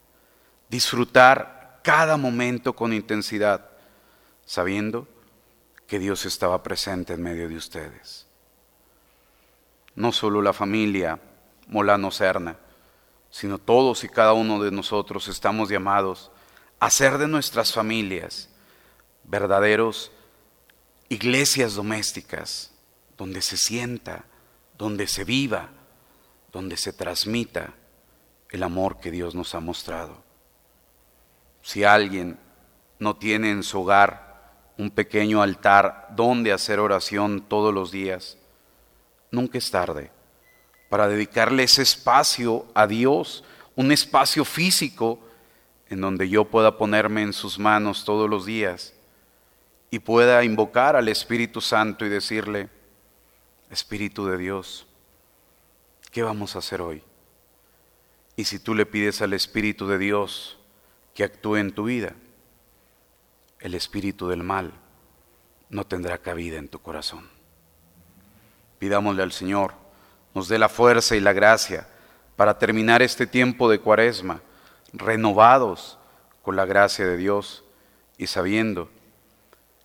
disfrutar 0.68 1.80
cada 1.82 2.16
momento 2.16 2.74
con 2.74 2.92
intensidad, 2.92 3.68
sabiendo 4.44 5.08
que 5.88 5.98
Dios 5.98 6.26
estaba 6.26 6.62
presente 6.62 7.14
en 7.14 7.24
medio 7.24 7.48
de 7.48 7.56
ustedes. 7.56 8.28
no 9.96 10.12
solo 10.12 10.40
la 10.40 10.52
familia 10.52 11.18
Molano 11.66 12.12
Serna, 12.12 12.56
sino 13.32 13.58
todos 13.58 14.04
y 14.04 14.08
cada 14.08 14.32
uno 14.32 14.62
de 14.62 14.70
nosotros 14.70 15.26
estamos 15.26 15.70
llamados 15.70 16.30
a 16.78 16.88
ser 16.90 17.18
de 17.18 17.26
nuestras 17.26 17.72
familias 17.72 18.48
verdaderos 19.24 20.12
iglesias 21.08 21.74
domésticas, 21.74 22.70
donde 23.18 23.42
se 23.42 23.56
sienta, 23.56 24.24
donde 24.78 25.06
se 25.06 25.24
viva, 25.24 25.70
donde 26.52 26.76
se 26.76 26.92
transmita 26.92 27.74
el 28.50 28.62
amor 28.62 28.98
que 29.00 29.10
Dios 29.10 29.34
nos 29.34 29.54
ha 29.54 29.60
mostrado. 29.60 30.22
Si 31.62 31.84
alguien 31.84 32.38
no 32.98 33.16
tiene 33.16 33.50
en 33.50 33.62
su 33.62 33.80
hogar 33.80 34.72
un 34.78 34.90
pequeño 34.90 35.42
altar 35.42 36.08
donde 36.14 36.52
hacer 36.52 36.78
oración 36.78 37.42
todos 37.48 37.72
los 37.72 37.90
días, 37.90 38.38
nunca 39.30 39.58
es 39.58 39.70
tarde 39.70 40.10
para 40.88 41.08
dedicarle 41.08 41.64
ese 41.64 41.82
espacio 41.82 42.66
a 42.74 42.86
Dios, 42.86 43.44
un 43.74 43.92
espacio 43.92 44.44
físico 44.44 45.18
en 45.88 46.00
donde 46.00 46.28
yo 46.28 46.44
pueda 46.46 46.78
ponerme 46.78 47.22
en 47.22 47.32
sus 47.32 47.58
manos 47.58 48.04
todos 48.04 48.28
los 48.30 48.46
días 48.46 48.94
y 49.90 49.98
pueda 49.98 50.42
invocar 50.44 50.96
al 50.96 51.08
Espíritu 51.08 51.60
Santo 51.60 52.04
y 52.04 52.08
decirle, 52.08 52.68
Espíritu 53.70 54.26
de 54.26 54.38
Dios, 54.38 54.86
¿qué 56.12 56.22
vamos 56.22 56.56
a 56.56 56.60
hacer 56.60 56.80
hoy? 56.80 57.02
Y 58.36 58.44
si 58.44 58.58
tú 58.58 58.74
le 58.74 58.86
pides 58.86 59.22
al 59.22 59.32
Espíritu 59.32 59.86
de 59.88 59.98
Dios 59.98 60.58
que 61.14 61.24
actúe 61.24 61.56
en 61.56 61.72
tu 61.72 61.84
vida, 61.84 62.14
el 63.60 63.74
espíritu 63.74 64.28
del 64.28 64.42
mal 64.42 64.72
no 65.70 65.86
tendrá 65.86 66.18
cabida 66.18 66.58
en 66.58 66.68
tu 66.68 66.78
corazón. 66.78 67.28
Pidámosle 68.78 69.22
al 69.22 69.32
Señor, 69.32 69.72
nos 70.34 70.48
dé 70.48 70.58
la 70.58 70.68
fuerza 70.68 71.16
y 71.16 71.20
la 71.20 71.32
gracia 71.32 71.88
para 72.36 72.58
terminar 72.58 73.00
este 73.02 73.26
tiempo 73.26 73.70
de 73.70 73.80
cuaresma 73.80 74.42
renovados 74.92 75.98
con 76.42 76.54
la 76.54 76.66
gracia 76.66 77.06
de 77.06 77.16
Dios 77.16 77.64
y 78.18 78.26
sabiendo 78.26 78.90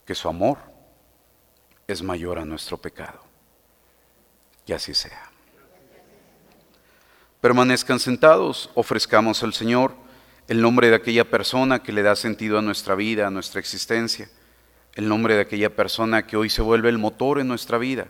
que 0.06 0.14
su 0.14 0.28
amor 0.28 0.58
es 1.88 2.04
mayor 2.04 2.38
a 2.38 2.46
nuestro 2.46 2.78
pecado. 2.78 3.31
Que 4.66 4.74
así 4.74 4.94
sea. 4.94 5.30
Permanezcan 7.42 8.00
sentados, 8.00 8.70
ofrezcamos 8.76 9.42
al 9.42 9.54
Señor 9.54 9.96
el 10.48 10.62
nombre 10.62 10.90
de 10.90 10.96
aquella 10.96 11.30
persona 11.30 11.82
que 11.82 11.92
le 11.92 12.04
da 12.04 12.16
sentido 12.16 12.60
a 12.60 12.62
nuestra 12.62 12.94
vida, 12.94 13.28
a 13.28 13.32
nuestra 13.32 13.60
existencia, 13.60 14.30
el 14.96 15.08
nombre 15.08 15.36
de 15.36 15.42
aquella 15.42 15.76
persona 15.76 16.28
que 16.28 16.38
hoy 16.38 16.50
se 16.50 16.62
vuelve 16.62 16.90
el 16.90 16.98
motor 16.98 17.40
en 17.40 17.48
nuestra 17.48 17.78
vida 17.78 18.08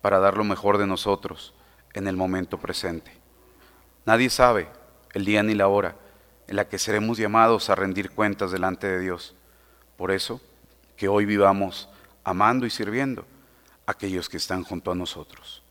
para 0.00 0.18
dar 0.18 0.36
lo 0.36 0.44
mejor 0.44 0.78
de 0.78 0.86
nosotros 0.86 1.54
en 1.92 2.08
el 2.08 2.16
momento 2.16 2.58
presente. 2.58 3.12
Nadie 4.04 4.30
sabe 4.30 4.68
el 5.14 5.24
día 5.24 5.42
ni 5.42 5.54
la 5.54 5.68
hora 5.68 5.96
en 6.48 6.56
la 6.56 6.68
que 6.68 6.78
seremos 6.78 7.18
llamados 7.18 7.70
a 7.70 7.74
rendir 7.74 8.10
cuentas 8.10 8.52
delante 8.52 8.86
de 8.86 9.00
Dios. 9.00 9.34
Por 9.96 10.10
eso, 10.10 10.40
que 10.96 11.08
hoy 11.08 11.24
vivamos 11.24 11.88
amando 12.24 12.66
y 12.66 12.70
sirviendo 12.70 13.26
a 13.86 13.92
aquellos 13.92 14.28
que 14.28 14.36
están 14.36 14.62
junto 14.62 14.90
a 14.90 14.94
nosotros. 14.94 15.62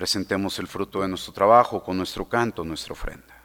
Presentemos 0.00 0.58
el 0.58 0.66
fruto 0.66 1.02
de 1.02 1.08
nuestro 1.08 1.30
trabajo 1.30 1.82
con 1.82 1.98
nuestro 1.98 2.26
canto, 2.26 2.64
nuestra 2.64 2.94
ofrenda. 2.94 3.39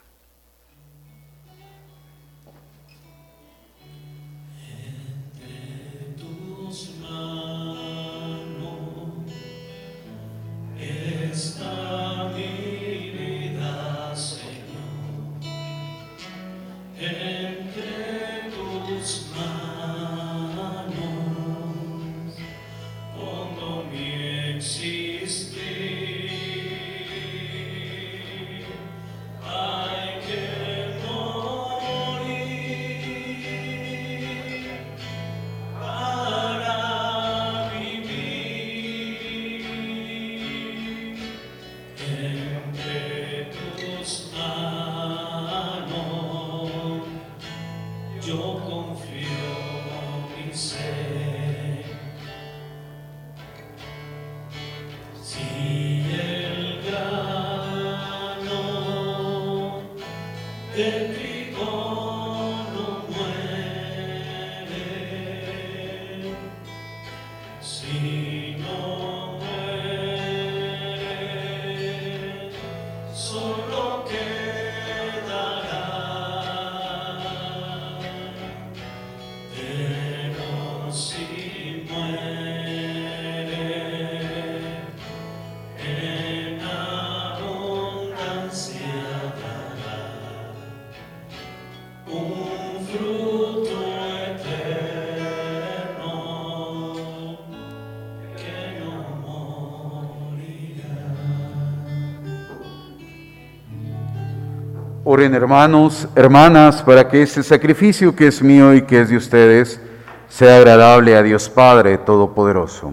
Oren 105.15 105.33
hermanos, 105.33 106.09
hermanas, 106.13 106.83
para 106.83 107.07
que 107.07 107.21
este 107.21 107.41
sacrificio 107.41 108.13
que 108.13 108.27
es 108.27 108.43
mío 108.43 108.73
y 108.73 108.81
que 108.81 108.99
es 108.99 109.07
de 109.07 109.15
ustedes 109.15 109.79
sea 110.27 110.57
agradable 110.57 111.15
a 111.15 111.23
Dios 111.23 111.49
Padre 111.49 111.97
Todopoderoso. 111.97 112.91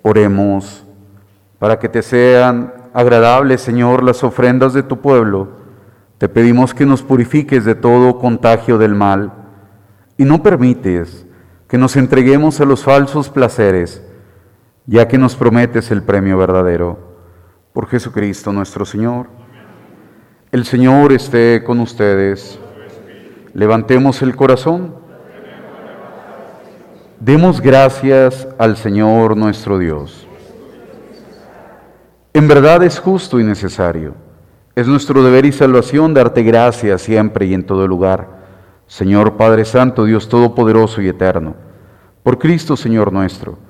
Oremos 0.00 0.82
para 1.58 1.78
que 1.78 1.90
te 1.90 2.00
sean 2.00 2.72
agradables, 2.94 3.60
Señor, 3.60 4.02
las 4.02 4.24
ofrendas 4.24 4.72
de 4.72 4.82
tu 4.82 4.98
pueblo. 5.02 5.48
Te 6.16 6.30
pedimos 6.30 6.72
que 6.72 6.86
nos 6.86 7.02
purifiques 7.02 7.66
de 7.66 7.74
todo 7.74 8.18
contagio 8.18 8.78
del 8.78 8.94
mal 8.94 9.30
y 10.16 10.24
no 10.24 10.42
permites 10.42 11.26
que 11.68 11.76
nos 11.76 11.96
entreguemos 11.96 12.60
a 12.62 12.64
los 12.64 12.82
falsos 12.82 13.28
placeres, 13.28 14.05
ya 14.86 15.08
que 15.08 15.18
nos 15.18 15.34
prometes 15.34 15.90
el 15.90 16.02
premio 16.02 16.38
verdadero. 16.38 16.98
Por 17.72 17.88
Jesucristo 17.88 18.52
nuestro 18.52 18.84
Señor. 18.84 19.28
El 20.52 20.64
Señor 20.64 21.12
esté 21.12 21.62
con 21.64 21.80
ustedes. 21.80 22.58
Levantemos 23.52 24.22
el 24.22 24.36
corazón. 24.36 24.94
Demos 27.18 27.60
gracias 27.60 28.46
al 28.58 28.76
Señor 28.76 29.36
nuestro 29.36 29.78
Dios. 29.78 30.26
En 32.32 32.48
verdad 32.48 32.82
es 32.82 32.98
justo 32.98 33.40
y 33.40 33.44
necesario. 33.44 34.14
Es 34.74 34.86
nuestro 34.86 35.22
deber 35.22 35.46
y 35.46 35.52
salvación 35.52 36.12
darte 36.12 36.42
gracias 36.42 37.02
siempre 37.02 37.46
y 37.46 37.54
en 37.54 37.64
todo 37.64 37.88
lugar. 37.88 38.28
Señor 38.86 39.36
Padre 39.36 39.64
Santo, 39.64 40.04
Dios 40.04 40.28
Todopoderoso 40.28 41.00
y 41.00 41.08
Eterno, 41.08 41.56
por 42.22 42.38
Cristo 42.38 42.76
Señor 42.76 43.12
nuestro. 43.12 43.65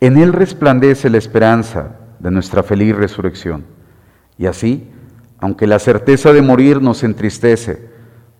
En 0.00 0.16
Él 0.16 0.32
resplandece 0.32 1.10
la 1.10 1.18
esperanza 1.18 1.96
de 2.18 2.30
nuestra 2.30 2.62
feliz 2.62 2.94
resurrección. 2.94 3.64
Y 4.38 4.46
así, 4.46 4.90
aunque 5.38 5.66
la 5.66 5.78
certeza 5.78 6.32
de 6.32 6.42
morir 6.42 6.80
nos 6.80 7.04
entristece, 7.04 7.88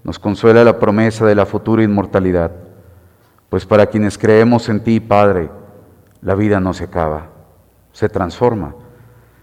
nos 0.03 0.19
consuela 0.19 0.65
la 0.65 0.79
promesa 0.79 1.25
de 1.27 1.35
la 1.35 1.47
futura 1.47 1.83
inmortalidad. 1.83 2.53
Pues 3.49 3.67
para 3.67 3.87
quienes 3.87 4.19
creemos 4.19 4.69
en 4.69 4.81
ti, 4.81 5.01
Padre, 5.01 5.51
la 6.21 6.35
vida 6.35 6.61
no 6.61 6.75
se 6.75 6.85
acaba, 6.85 7.29
se 7.93 8.09
transforma. 8.09 8.75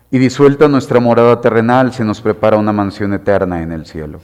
Y 0.09 0.17
disuelta 0.17 0.67
nuestra 0.67 0.99
morada 0.99 1.39
terrenal, 1.39 1.93
se 1.93 2.03
nos 2.03 2.19
prepara 2.19 2.57
una 2.57 2.73
mansión 2.73 3.13
eterna 3.13 3.61
en 3.61 3.71
el 3.71 3.85
cielo. 3.85 4.19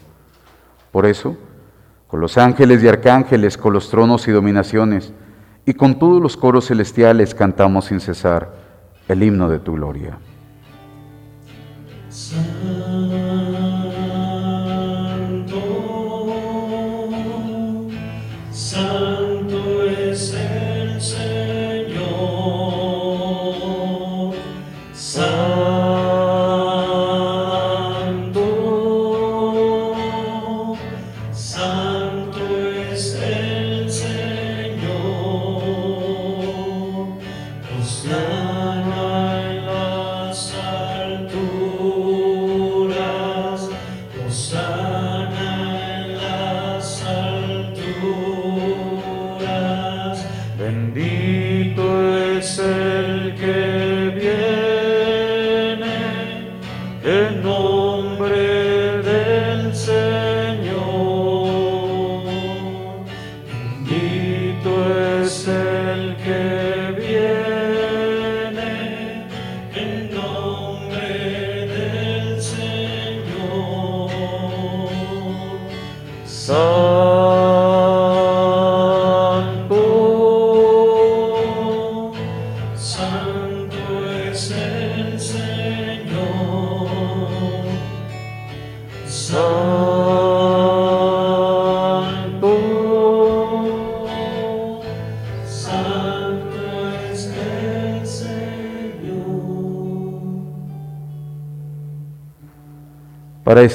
Por 0.92 1.06
eso, 1.06 1.38
con 2.08 2.20
los 2.20 2.38
ángeles 2.38 2.84
y 2.84 2.88
arcángeles, 2.88 3.58
con 3.58 3.74
los 3.74 3.90
tronos 3.90 4.28
y 4.28 4.32
dominaciones, 4.32 5.14
y 5.68 5.74
con 5.74 6.00
todos 6.00 6.22
los 6.22 6.38
coros 6.38 6.68
celestiales 6.68 7.36
cantamos 7.36 7.86
sin 7.86 8.00
cesar 8.00 8.54
el 9.10 9.22
himno 9.22 9.50
de 9.50 9.60
tu 9.60 9.74
gloria. 9.74 10.18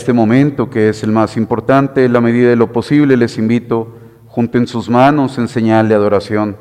Este 0.02 0.12
momento, 0.12 0.68
que 0.68 0.88
es 0.88 1.04
el 1.04 1.12
más 1.12 1.36
importante, 1.36 2.04
en 2.04 2.12
la 2.12 2.20
medida 2.20 2.48
de 2.48 2.56
lo 2.56 2.72
posible 2.72 3.16
les 3.16 3.38
invito, 3.38 3.94
junten 4.26 4.66
sus 4.66 4.90
manos 4.90 5.38
en 5.38 5.46
señal 5.46 5.88
de 5.88 5.94
adoración. 5.94 6.56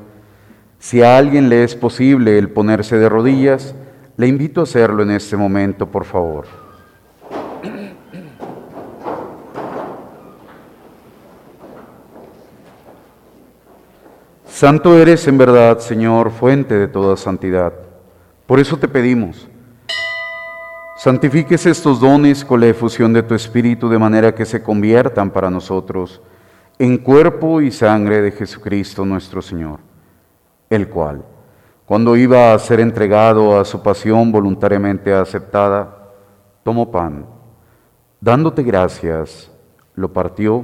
Si 0.78 1.02
a 1.02 1.18
alguien 1.18 1.50
le 1.50 1.64
es 1.64 1.76
posible 1.76 2.38
el 2.38 2.52
ponerse 2.52 3.00
de 3.00 3.10
rodillas, 3.10 3.74
le 4.16 4.28
invito 4.28 4.60
a 4.60 4.66
hacerlo 4.66 5.02
en 5.02 5.10
este 5.10 5.38
momento, 5.38 5.88
por 5.88 6.06
favor. 6.06 6.46
Santo 14.46 15.00
eres 15.00 15.28
en 15.28 15.40
verdad, 15.40 15.80
Señor, 15.80 16.30
fuente 16.30 16.76
de 16.76 16.88
toda 16.88 17.18
santidad. 17.18 17.74
Por 18.46 18.60
eso 18.60 18.78
te 18.78 18.88
pedimos, 18.88 19.50
santifiques 21.02 21.66
estos 21.66 22.00
dones 22.00 22.46
con 22.46 22.60
la 22.60 22.68
efusión 22.68 23.12
de 23.12 23.24
tu 23.24 23.34
Espíritu 23.34 23.90
de 23.90 23.98
manera 23.98 24.36
que 24.36 24.46
se 24.46 24.62
conviertan 24.62 25.32
para 25.32 25.50
nosotros 25.50 26.22
en 26.78 27.00
cuerpo 27.00 27.60
y 27.60 27.72
sangre 27.72 28.22
de 28.22 28.32
Jesucristo 28.32 29.04
nuestro 29.04 29.42
Señor, 29.42 29.80
el 30.70 30.88
cual, 30.90 31.26
cuando 31.88 32.16
iba 32.16 32.54
a 32.54 32.60
ser 32.60 32.80
entregado 32.80 33.60
a 33.60 33.66
su 33.66 33.82
pasión 33.82 34.32
voluntariamente 34.32 35.12
aceptada, 35.12 36.12
tomó 36.64 36.92
pan, 36.92 37.26
dándote 38.20 38.62
gracias, 38.62 39.52
lo 39.96 40.14
partió, 40.14 40.64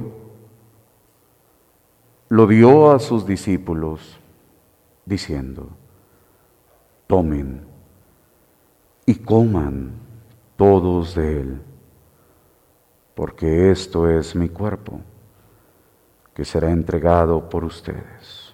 lo 2.28 2.46
dio 2.46 2.92
a 2.92 3.00
sus 3.00 3.26
discípulos, 3.26 4.20
diciendo, 5.04 5.68
tomen 7.08 7.66
y 9.04 9.16
coman 9.16 10.06
todos 10.58 11.14
de 11.14 11.40
él, 11.40 11.62
porque 13.14 13.70
esto 13.70 14.10
es 14.10 14.34
mi 14.34 14.48
cuerpo, 14.48 15.00
que 16.34 16.44
será 16.44 16.72
entregado 16.72 17.48
por 17.48 17.64
ustedes. 17.64 18.52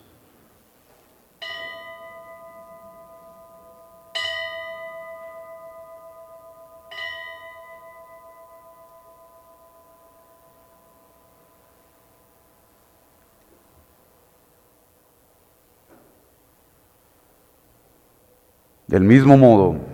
Del 18.86 19.04
mismo 19.04 19.38
modo, 19.38 19.93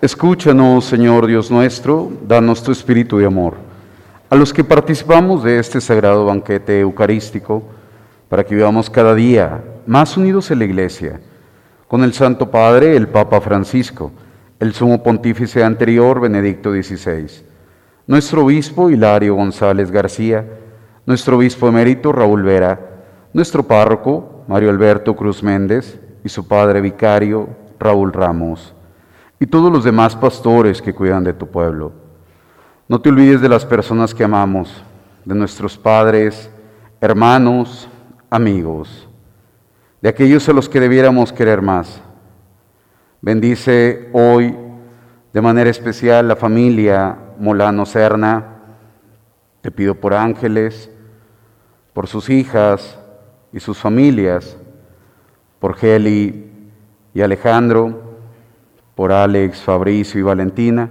Escúchanos, 0.00 0.84
Señor 0.84 1.26
Dios 1.26 1.50
nuestro, 1.50 2.12
danos 2.24 2.62
tu 2.62 2.70
espíritu 2.70 3.18
de 3.18 3.26
amor. 3.26 3.54
A 4.30 4.36
los 4.36 4.52
que 4.52 4.62
participamos 4.62 5.42
de 5.42 5.58
este 5.58 5.80
sagrado 5.80 6.24
banquete 6.24 6.78
eucarístico, 6.78 7.64
para 8.28 8.44
que 8.44 8.54
vivamos 8.54 8.88
cada 8.88 9.12
día 9.16 9.60
más 9.88 10.16
unidos 10.16 10.52
en 10.52 10.60
la 10.60 10.66
Iglesia, 10.66 11.20
con 11.88 12.04
el 12.04 12.12
Santo 12.12 12.48
Padre, 12.48 12.94
el 12.94 13.08
Papa 13.08 13.40
Francisco, 13.40 14.12
el 14.60 14.72
Sumo 14.72 15.02
Pontífice 15.02 15.64
anterior, 15.64 16.20
Benedicto 16.20 16.70
XVI, 16.70 17.42
nuestro 18.06 18.44
Obispo 18.44 18.90
Hilario 18.90 19.34
González 19.34 19.90
García, 19.90 20.46
nuestro 21.06 21.38
Obispo 21.38 21.66
emérito 21.66 22.12
Raúl 22.12 22.44
Vera, 22.44 22.78
nuestro 23.32 23.64
párroco 23.64 24.44
Mario 24.46 24.70
Alberto 24.70 25.16
Cruz 25.16 25.42
Méndez 25.42 25.98
y 26.22 26.28
su 26.28 26.46
Padre 26.46 26.80
Vicario 26.80 27.48
Raúl 27.80 28.12
Ramos 28.12 28.77
y 29.40 29.46
todos 29.46 29.72
los 29.72 29.84
demás 29.84 30.16
pastores 30.16 30.82
que 30.82 30.94
cuidan 30.94 31.24
de 31.24 31.32
tu 31.32 31.46
pueblo. 31.46 31.92
No 32.88 33.00
te 33.00 33.10
olvides 33.10 33.40
de 33.40 33.48
las 33.48 33.64
personas 33.64 34.14
que 34.14 34.24
amamos, 34.24 34.82
de 35.24 35.34
nuestros 35.34 35.76
padres, 35.76 36.50
hermanos, 37.00 37.88
amigos, 38.30 39.08
de 40.00 40.08
aquellos 40.08 40.48
a 40.48 40.52
los 40.52 40.68
que 40.68 40.80
debiéramos 40.80 41.32
querer 41.32 41.62
más. 41.62 42.00
Bendice 43.20 44.08
hoy 44.12 44.56
de 45.32 45.40
manera 45.40 45.70
especial 45.70 46.28
la 46.28 46.36
familia 46.36 47.16
Molano 47.38 47.84
Serna. 47.84 48.56
Te 49.60 49.70
pido 49.70 49.94
por 49.94 50.14
ángeles, 50.14 50.90
por 51.92 52.06
sus 52.06 52.30
hijas 52.30 52.98
y 53.52 53.60
sus 53.60 53.78
familias, 53.78 54.56
por 55.58 55.76
Geli 55.76 56.70
y 57.12 57.20
Alejandro, 57.20 58.07
por 58.98 59.12
Alex, 59.12 59.62
Fabricio 59.62 60.18
y 60.18 60.24
Valentina, 60.24 60.90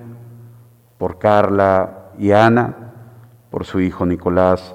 por 0.97 1.19
Carla 1.19 2.05
y 2.17 2.31
Ana, 2.31 2.93
por 3.51 3.65
su 3.65 3.81
hijo 3.81 4.05
Nicolás, 4.05 4.73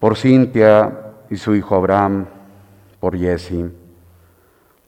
por 0.00 0.16
Cintia 0.16 1.12
y 1.30 1.36
su 1.36 1.54
hijo 1.54 1.76
Abraham, 1.76 2.26
por 2.98 3.16
Jesse, 3.16 3.70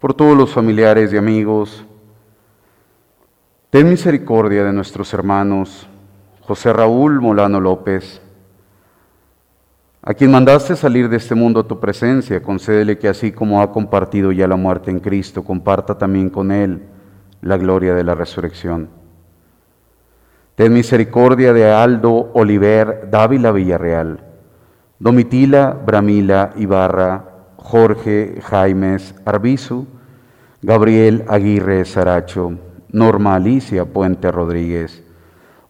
por 0.00 0.12
todos 0.12 0.36
los 0.36 0.52
familiares 0.52 1.12
y 1.12 1.16
amigos. 1.16 1.86
Ten 3.70 3.88
misericordia 3.88 4.64
de 4.64 4.72
nuestros 4.72 5.14
hermanos 5.14 5.88
José 6.40 6.72
Raúl 6.72 7.20
Molano 7.20 7.60
López, 7.60 8.20
a 10.02 10.14
quien 10.14 10.32
mandaste 10.32 10.74
salir 10.74 11.08
de 11.08 11.18
este 11.18 11.36
mundo 11.36 11.60
a 11.60 11.68
tu 11.68 11.78
presencia, 11.78 12.42
concédele 12.42 12.98
que 12.98 13.06
así 13.06 13.30
como 13.30 13.62
ha 13.62 13.70
compartido 13.70 14.32
ya 14.32 14.48
la 14.48 14.56
muerte 14.56 14.90
en 14.90 14.98
Cristo, 14.98 15.44
comparta 15.44 15.96
también 15.96 16.28
con 16.28 16.50
él 16.50 16.88
la 17.44 17.58
gloria 17.58 17.94
de 17.94 18.04
la 18.04 18.14
resurrección. 18.14 18.88
Ten 20.54 20.72
misericordia 20.72 21.52
de 21.52 21.70
Aldo 21.70 22.30
Oliver 22.32 23.08
Dávila 23.10 23.52
Villarreal, 23.52 24.20
Domitila 24.98 25.76
Bramila 25.84 26.52
Ibarra, 26.56 27.24
Jorge 27.56 28.40
Jaimes 28.42 29.14
Arbizu, 29.26 29.86
Gabriel 30.62 31.24
Aguirre 31.28 31.84
Saracho, 31.84 32.54
Norma 32.88 33.34
Alicia 33.34 33.84
Puente 33.84 34.32
Rodríguez, 34.32 35.02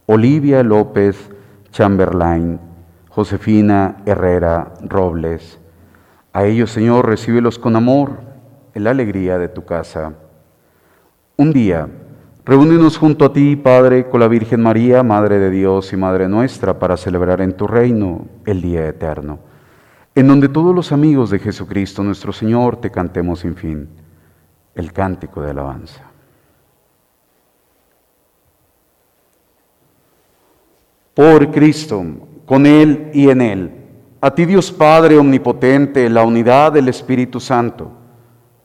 Olivia 0.07 0.63
López 0.63 1.17
Chamberlain, 1.73 2.61
Josefina 3.09 3.97
Herrera 4.07 4.75
Robles. 4.83 5.59
A 6.33 6.45
ellos, 6.45 6.71
Señor, 6.71 7.09
recíbelos 7.09 7.59
con 7.59 7.75
amor 7.75 8.19
en 8.75 8.85
la 8.85 8.91
alegría 8.91 9.39
de 9.39 9.49
tu 9.49 9.65
casa. 9.65 10.13
Un 11.37 11.53
día, 11.53 11.89
reúnenos 12.45 12.97
junto 12.97 13.25
a 13.25 13.33
ti, 13.33 13.57
Padre, 13.57 14.09
con 14.09 14.21
la 14.21 14.29
Virgen 14.29 14.63
María, 14.63 15.03
Madre 15.03 15.41
de 15.41 15.51
Dios 15.51 15.93
y 15.93 15.97
Madre 15.97 16.29
nuestra, 16.29 16.79
para 16.79 16.97
celebrar 16.97 17.41
en 17.41 17.57
tu 17.57 17.67
reino 17.67 18.27
el 18.47 18.63
día 18.63 18.87
eterno, 18.87 19.41
en 20.15 20.29
donde 20.29 20.49
todos 20.49 20.73
los 20.73 20.93
amigos 20.93 21.31
de 21.31 21.41
Jesucristo 21.41 22.05
nuestro 22.05 22.33
Señor 22.33 22.77
te 22.77 22.93
cantemos 22.93 23.41
sin 23.41 23.57
fin 23.57 23.89
el 24.77 24.93
cántico 24.93 25.43
de 25.43 25.51
alabanza. 25.51 26.03
Por 31.15 31.51
Cristo, 31.51 32.05
con 32.47 32.65
Él 32.65 33.11
y 33.13 33.29
en 33.29 33.41
Él, 33.41 33.73
a 34.21 34.33
ti 34.33 34.45
Dios 34.45 34.71
Padre 34.71 35.19
Omnipotente, 35.19 36.09
la 36.09 36.23
unidad 36.23 36.71
del 36.71 36.89
Espíritu 36.89 37.41
Santo, 37.41 37.91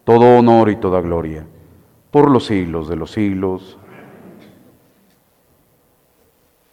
todo 0.04 0.38
honor 0.38 0.70
y 0.70 0.76
toda 0.76 1.02
gloria, 1.02 1.48
por 2.12 2.30
los 2.30 2.46
siglos 2.46 2.90
de 2.90 2.96
los 2.96 3.12
siglos. 3.12 3.78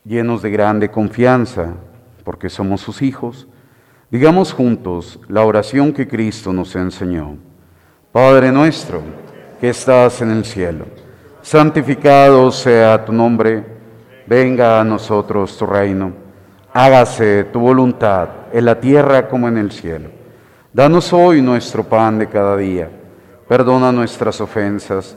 Llenos 0.05 0.43
de 0.43 0.51
grande 0.51 0.91
confianza, 0.91 1.75
porque 2.25 2.49
somos 2.49 2.81
sus 2.81 3.03
hijos, 3.03 3.49
digamos 4.11 4.53
juntos 4.53 5.21
la 5.29 5.45
oración 5.45 5.93
que 5.93 6.09
Cristo 6.09 6.53
nos 6.53 6.75
enseñó. 6.77 7.37
Padre 8.13 8.53
nuestro, 8.53 9.03
que 9.61 9.69
estás 9.69 10.23
en 10.23 10.31
el 10.31 10.45
cielo, 10.45 10.87
santificado 11.43 12.51
sea 12.51 13.05
tu 13.05 13.13
nombre, 13.13 13.65
venga 14.27 14.81
a 14.81 14.85
nosotros 14.85 15.57
tu 15.59 15.67
reino, 15.67 16.13
hágase 16.73 17.45
tu 17.45 17.61
voluntad 17.61 18.29
en 18.53 18.65
la 18.65 18.81
tierra 18.81 19.29
como 19.29 19.49
en 19.49 19.59
el 19.59 19.71
cielo. 19.71 20.11
Danos 20.73 21.13
hoy 21.13 21.43
nuestro 21.43 21.85
pan 21.85 22.19
de 22.19 22.29
cada 22.29 22.57
día, 22.57 22.89
perdona 23.49 23.93
nuestras 23.93 24.41
ofensas, 24.41 25.17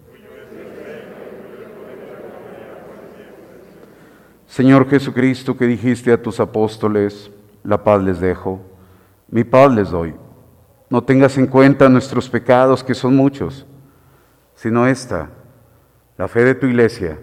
Señor 4.51 4.89
Jesucristo, 4.89 5.55
que 5.55 5.65
dijiste 5.65 6.11
a 6.11 6.21
tus 6.21 6.41
apóstoles, 6.41 7.31
la 7.63 7.81
paz 7.81 8.03
les 8.03 8.19
dejo, 8.19 8.59
mi 9.29 9.45
paz 9.45 9.73
les 9.73 9.89
doy. 9.89 10.13
No 10.89 11.01
tengas 11.01 11.37
en 11.37 11.47
cuenta 11.47 11.87
nuestros 11.87 12.29
pecados, 12.29 12.83
que 12.83 12.93
son 12.93 13.15
muchos, 13.15 13.65
sino 14.53 14.85
esta, 14.85 15.29
la 16.17 16.27
fe 16.27 16.43
de 16.43 16.55
tu 16.55 16.67
iglesia 16.67 17.17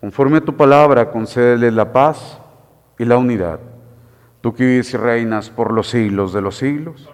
Conforme 0.00 0.38
a 0.38 0.40
tu 0.40 0.56
palabra, 0.56 1.10
concédele 1.10 1.72
la 1.72 1.92
paz 1.92 2.40
y 2.96 3.04
la 3.04 3.16
unidad. 3.16 3.58
Tú 4.40 4.54
que 4.54 4.64
vives 4.64 4.94
y 4.94 4.96
reinas 4.96 5.50
por 5.50 5.72
los 5.72 5.90
siglos 5.90 6.32
de 6.32 6.42
los 6.42 6.56
siglos. 6.56 7.08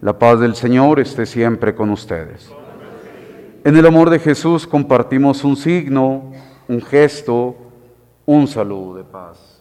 La 0.00 0.18
paz 0.18 0.40
del 0.40 0.54
Señor 0.54 0.98
esté 0.98 1.26
siempre 1.26 1.74
con 1.74 1.90
ustedes. 1.90 2.50
En 3.64 3.76
el 3.76 3.86
amor 3.86 4.08
de 4.08 4.18
Jesús 4.18 4.66
compartimos 4.66 5.44
un 5.44 5.56
signo, 5.56 6.32
un 6.68 6.80
gesto, 6.82 7.61
un 8.26 8.46
saludo 8.46 8.94
de 8.94 9.04
paz. 9.04 9.51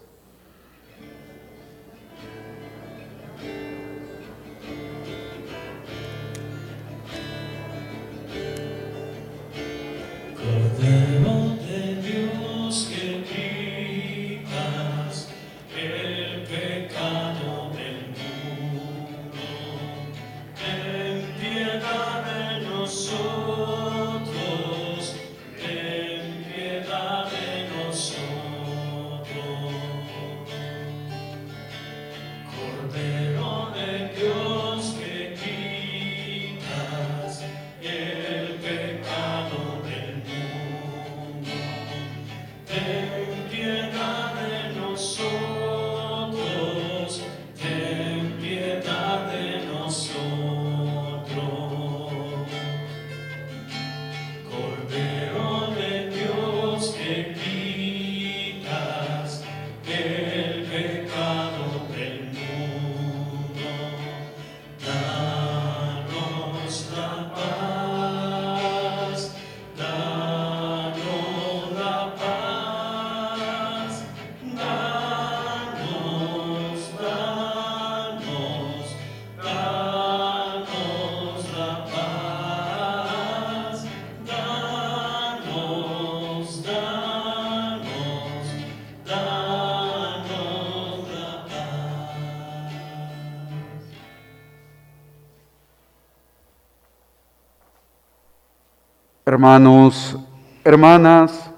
Hermanos, 99.32 100.19
hermanas, 100.61 101.49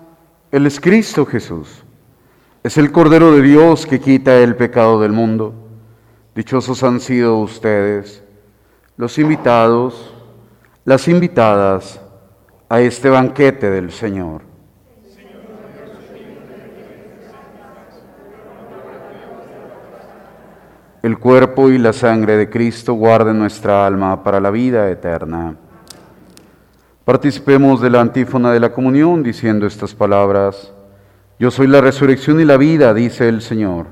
Él 0.51 0.67
es 0.67 0.79
Cristo 0.79 1.25
Jesús. 1.25 1.83
Es 2.61 2.77
el 2.77 2.91
Cordero 2.91 3.31
de 3.31 3.41
Dios 3.41 3.87
que 3.87 3.99
quita 3.99 4.37
el 4.37 4.55
pecado 4.55 5.01
del 5.01 5.11
mundo. 5.11 5.55
Dichosos 6.35 6.83
han 6.83 6.99
sido 6.99 7.39
ustedes, 7.39 8.23
los 8.95 9.17
invitados, 9.17 10.13
las 10.85 11.07
invitadas 11.07 11.99
a 12.69 12.79
este 12.79 13.09
banquete 13.09 13.71
del 13.71 13.91
Señor. 13.91 14.43
El 21.01 21.17
cuerpo 21.17 21.71
y 21.71 21.79
la 21.79 21.91
sangre 21.91 22.37
de 22.37 22.51
Cristo 22.51 22.93
guarden 22.93 23.39
nuestra 23.39 23.83
alma 23.87 24.21
para 24.21 24.39
la 24.39 24.51
vida 24.51 24.91
eterna. 24.91 25.57
Participemos 27.05 27.81
de 27.81 27.89
la 27.89 27.99
antífona 27.99 28.53
de 28.53 28.61
la 28.61 28.71
comunión 28.71 29.23
diciendo 29.23 29.67
estas 29.67 29.93
palabras. 29.93 30.71
Yo 31.37 31.51
soy 31.51 31.67
la 31.67 31.81
resurrección 31.81 32.39
y 32.39 32.45
la 32.45 32.55
vida, 32.55 32.93
dice 32.93 33.27
el 33.27 33.41
Señor. 33.41 33.87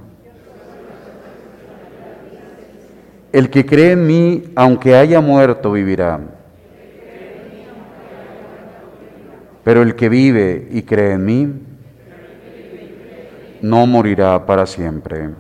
El 3.34 3.50
que 3.50 3.66
cree 3.66 3.92
en 3.92 4.08
mí, 4.08 4.44
aunque 4.56 4.96
haya 4.96 5.20
muerto, 5.20 5.74
vivirá. 5.74 6.22
Pero 9.66 9.82
el 9.82 9.96
que 9.96 10.08
vive 10.08 10.70
y 10.72 10.84
cree 10.84 11.12
en 11.12 11.26
mí, 11.26 11.54
no 13.62 13.86
morirá 13.88 14.46
para 14.46 14.66
siempre. 14.66 15.32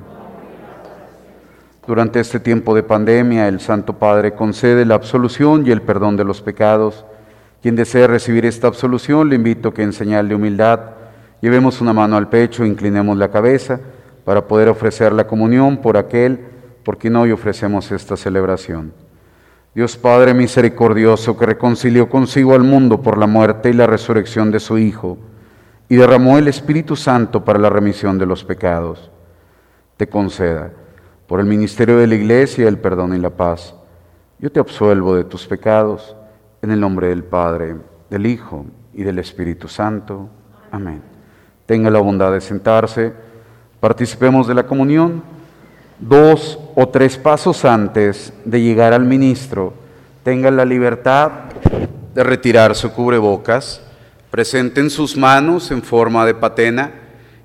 Durante 1.87 2.19
este 2.19 2.41
tiempo 2.41 2.75
de 2.75 2.83
pandemia, 2.83 3.47
el 3.47 3.61
Santo 3.61 3.97
Padre 3.97 4.33
concede 4.33 4.85
la 4.85 4.95
absolución 4.95 5.65
y 5.65 5.71
el 5.71 5.81
perdón 5.81 6.17
de 6.17 6.25
los 6.25 6.41
pecados. 6.41 7.05
Quien 7.61 7.75
desee 7.75 8.07
recibir 8.07 8.45
esta 8.45 8.67
absolución, 8.67 9.29
le 9.29 9.35
invito 9.35 9.69
a 9.69 9.73
que 9.73 9.83
en 9.83 9.93
señal 9.93 10.27
de 10.27 10.35
humildad 10.35 10.79
llevemos 11.41 11.79
una 11.79 11.93
mano 11.93 12.17
al 12.17 12.29
pecho, 12.29 12.65
inclinemos 12.65 13.17
la 13.17 13.29
cabeza 13.29 13.79
para 14.25 14.47
poder 14.47 14.69
ofrecer 14.69 15.13
la 15.13 15.27
comunión 15.27 15.77
por 15.77 15.97
aquel 15.97 16.39
por 16.83 16.97
quien 16.97 17.15
hoy 17.15 17.31
ofrecemos 17.31 17.91
esta 17.91 18.17
celebración. 18.17 18.93
Dios 19.73 19.95
Padre 19.95 20.33
misericordioso, 20.33 21.37
que 21.37 21.45
reconcilió 21.45 22.09
consigo 22.09 22.55
al 22.55 22.63
mundo 22.63 23.01
por 23.01 23.17
la 23.17 23.27
muerte 23.27 23.69
y 23.69 23.73
la 23.73 23.87
resurrección 23.87 24.51
de 24.51 24.59
su 24.59 24.77
Hijo, 24.77 25.17
y 25.87 25.95
derramó 25.95 26.37
el 26.37 26.47
Espíritu 26.47 26.95
Santo 26.95 27.45
para 27.45 27.59
la 27.59 27.69
remisión 27.69 28.17
de 28.17 28.25
los 28.25 28.43
pecados, 28.43 29.11
te 29.97 30.07
conceda, 30.07 30.71
por 31.27 31.39
el 31.39 31.45
ministerio 31.45 31.97
de 31.97 32.07
la 32.07 32.15
Iglesia, 32.15 32.67
el 32.67 32.79
perdón 32.79 33.15
y 33.15 33.19
la 33.19 33.29
paz. 33.29 33.75
Yo 34.39 34.51
te 34.51 34.59
absuelvo 34.59 35.15
de 35.15 35.23
tus 35.23 35.45
pecados, 35.47 36.15
en 36.61 36.71
el 36.71 36.79
nombre 36.79 37.07
del 37.07 37.23
Padre, 37.23 37.75
del 38.09 38.25
Hijo 38.25 38.65
y 38.93 39.03
del 39.03 39.19
Espíritu 39.19 39.67
Santo. 39.67 40.29
Amén. 40.71 41.01
Tenga 41.65 41.89
la 41.89 41.99
bondad 41.99 42.31
de 42.31 42.41
sentarse, 42.41 43.13
participemos 43.79 44.47
de 44.47 44.53
la 44.53 44.67
comunión 44.67 45.23
dos 46.01 46.59
o 46.75 46.89
tres 46.89 47.17
pasos 47.17 47.63
antes 47.63 48.33
de 48.43 48.61
llegar 48.61 48.93
al 48.93 49.05
ministro, 49.05 49.73
tengan 50.23 50.57
la 50.57 50.65
libertad 50.65 51.31
de 52.13 52.23
retirar 52.23 52.75
su 52.75 52.91
cubrebocas, 52.91 53.81
presenten 54.29 54.89
sus 54.89 55.15
manos 55.15 55.71
en 55.71 55.83
forma 55.83 56.25
de 56.25 56.33
patena, 56.33 56.91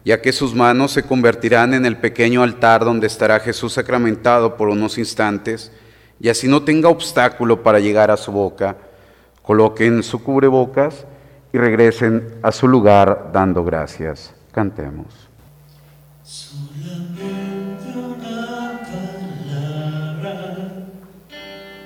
ya 0.04 0.22
que 0.22 0.32
sus 0.32 0.54
manos 0.54 0.92
se 0.92 1.02
convertirán 1.02 1.74
en 1.74 1.84
el 1.84 1.96
pequeño 1.96 2.42
altar 2.42 2.84
donde 2.84 3.06
estará 3.06 3.40
Jesús 3.40 3.74
sacramentado 3.74 4.56
por 4.56 4.68
unos 4.68 4.98
instantes, 4.98 5.70
y 6.18 6.28
así 6.30 6.48
no 6.48 6.62
tenga 6.62 6.88
obstáculo 6.88 7.62
para 7.62 7.78
llegar 7.78 8.10
a 8.10 8.16
su 8.16 8.32
boca. 8.32 8.76
Coloquen 9.46 10.02
su 10.02 10.24
cubrebocas 10.24 11.06
y 11.52 11.58
regresen 11.58 12.40
a 12.42 12.50
su 12.50 12.66
lugar 12.66 13.30
dando 13.32 13.62
gracias. 13.62 14.34
Cantemos. 14.50 15.06
Solamente 16.24 17.22
una 17.94 18.80
palabra, 20.20 20.86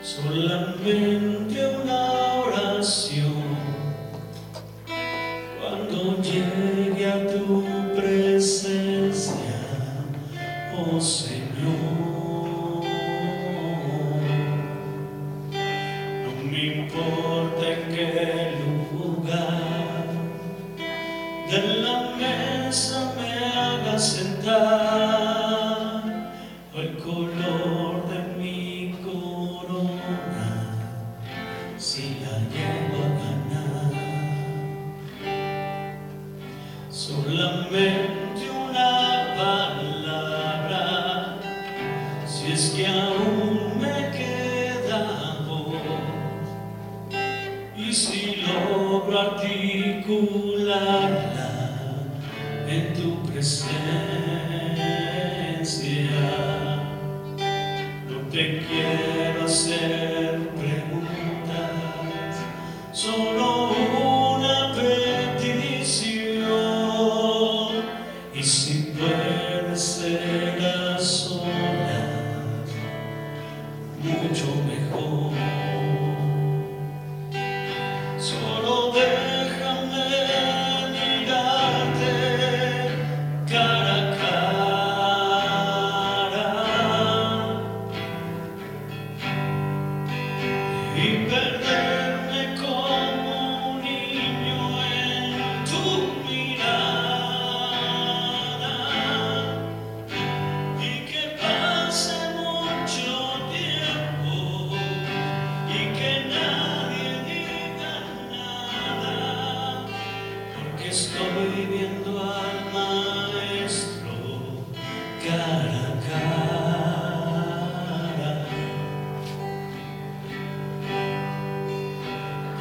solamente 0.00 1.76
una 1.84 2.12
oración. 2.46 3.29
down. 24.42 25.09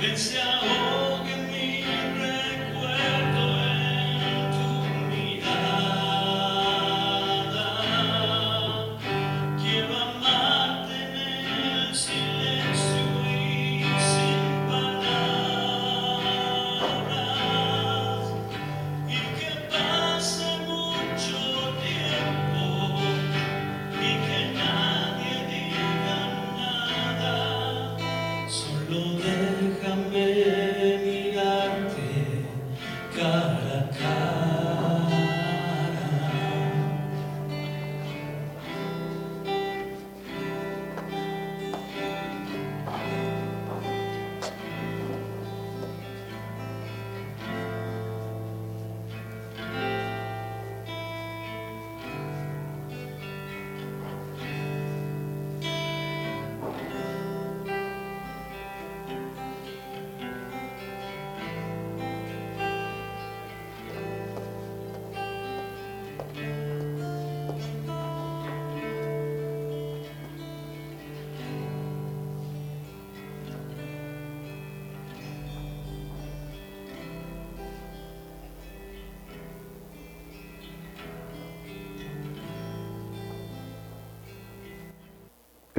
Que 0.09 0.58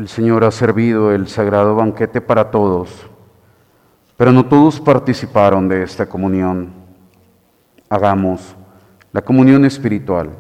El 0.01 0.09
Señor 0.09 0.44
ha 0.44 0.51
servido 0.51 1.12
el 1.12 1.28
sagrado 1.28 1.74
banquete 1.74 2.22
para 2.22 2.51
todos, 2.51 3.07
pero 4.16 4.32
no 4.32 4.46
todos 4.46 4.80
participaron 4.80 5.68
de 5.68 5.82
esta 5.82 6.07
comunión. 6.07 6.72
Hagamos 7.90 8.57
la 9.12 9.20
comunión 9.20 9.66
espiritual. 9.66 10.30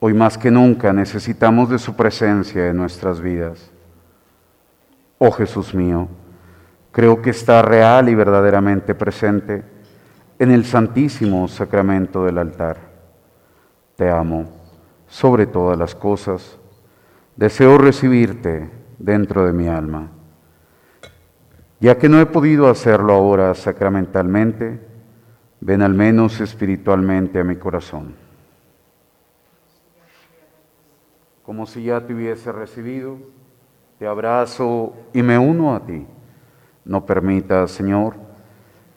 Hoy 0.00 0.14
más 0.14 0.38
que 0.38 0.50
nunca 0.50 0.94
necesitamos 0.94 1.68
de 1.68 1.78
su 1.78 1.94
presencia 1.94 2.66
en 2.70 2.78
nuestras 2.78 3.20
vidas. 3.20 3.70
Oh 5.18 5.30
Jesús 5.30 5.74
mío, 5.74 6.08
creo 6.90 7.20
que 7.20 7.28
está 7.28 7.60
real 7.60 8.08
y 8.08 8.14
verdaderamente 8.14 8.94
presente 8.94 9.62
en 10.38 10.50
el 10.50 10.64
santísimo 10.64 11.48
sacramento 11.48 12.24
del 12.24 12.38
altar. 12.38 12.78
Te 13.94 14.08
amo 14.08 14.46
sobre 15.06 15.44
todas 15.44 15.78
las 15.78 15.94
cosas. 15.94 16.58
Deseo 17.36 17.78
recibirte 17.78 18.70
dentro 18.98 19.44
de 19.44 19.52
mi 19.52 19.66
alma. 19.66 20.08
Ya 21.80 21.98
que 21.98 22.08
no 22.08 22.20
he 22.20 22.26
podido 22.26 22.68
hacerlo 22.68 23.12
ahora 23.12 23.52
sacramentalmente, 23.54 24.80
ven 25.60 25.82
al 25.82 25.94
menos 25.94 26.40
espiritualmente 26.40 27.40
a 27.40 27.44
mi 27.44 27.56
corazón. 27.56 28.14
Como 31.42 31.66
si 31.66 31.84
ya 31.84 32.00
te 32.06 32.14
hubiese 32.14 32.52
recibido, 32.52 33.18
te 33.98 34.06
abrazo 34.06 34.94
y 35.12 35.22
me 35.22 35.36
uno 35.36 35.74
a 35.74 35.84
ti. 35.84 36.06
No 36.84 37.04
permitas, 37.04 37.72
Señor, 37.72 38.14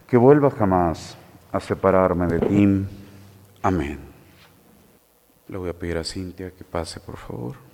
que 0.05 0.15
vuelva 0.15 0.51
jamás 0.51 1.17
a 1.51 1.59
separarme 1.59 2.27
de 2.27 2.39
ti. 2.39 2.85
Amén. 3.63 3.99
Le 5.47 5.57
voy 5.57 5.69
a 5.69 5.73
pedir 5.73 5.97
a 5.97 6.03
Cintia 6.03 6.51
que 6.51 6.63
pase, 6.63 6.99
por 6.99 7.17
favor. 7.17 7.66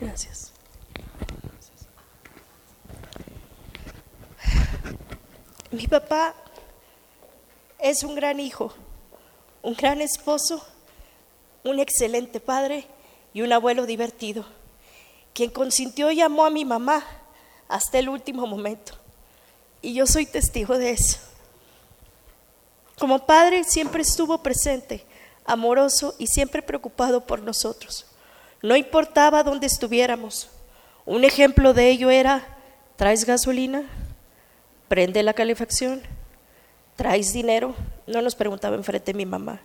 Gracias. 0.00 0.52
Mi 5.70 5.86
papá 5.86 6.34
es 7.78 8.02
un 8.02 8.14
gran 8.14 8.40
hijo, 8.40 8.74
un 9.62 9.74
gran 9.74 10.00
esposo, 10.00 10.64
un 11.64 11.80
excelente 11.80 12.40
padre 12.40 12.86
y 13.32 13.42
un 13.42 13.52
abuelo 13.52 13.86
divertido, 13.86 14.44
quien 15.32 15.50
consintió 15.50 16.10
y 16.10 16.20
amó 16.20 16.44
a 16.44 16.50
mi 16.50 16.64
mamá 16.64 17.04
hasta 17.68 17.98
el 17.98 18.08
último 18.08 18.46
momento. 18.46 18.94
Y 19.80 19.94
yo 19.94 20.06
soy 20.06 20.26
testigo 20.26 20.76
de 20.78 20.90
eso. 20.90 21.18
Como 22.98 23.24
padre 23.26 23.64
siempre 23.64 24.02
estuvo 24.02 24.42
presente, 24.42 25.06
amoroso 25.44 26.14
y 26.18 26.26
siempre 26.26 26.62
preocupado 26.62 27.26
por 27.26 27.42
nosotros. 27.42 28.06
No 28.62 28.76
importaba 28.76 29.42
dónde 29.42 29.66
estuviéramos. 29.66 30.48
Un 31.04 31.24
ejemplo 31.24 31.74
de 31.74 31.90
ello 31.90 32.10
era, 32.10 32.46
¿traes 32.96 33.24
gasolina? 33.24 33.82
¿Prende 34.88 35.22
la 35.22 35.34
calefacción? 35.34 36.02
¿Traes 36.96 37.32
dinero? 37.32 37.74
No 38.06 38.22
nos 38.22 38.34
preguntaba 38.34 38.76
enfrente 38.76 39.14
mi 39.14 39.26
mamá. 39.26 39.60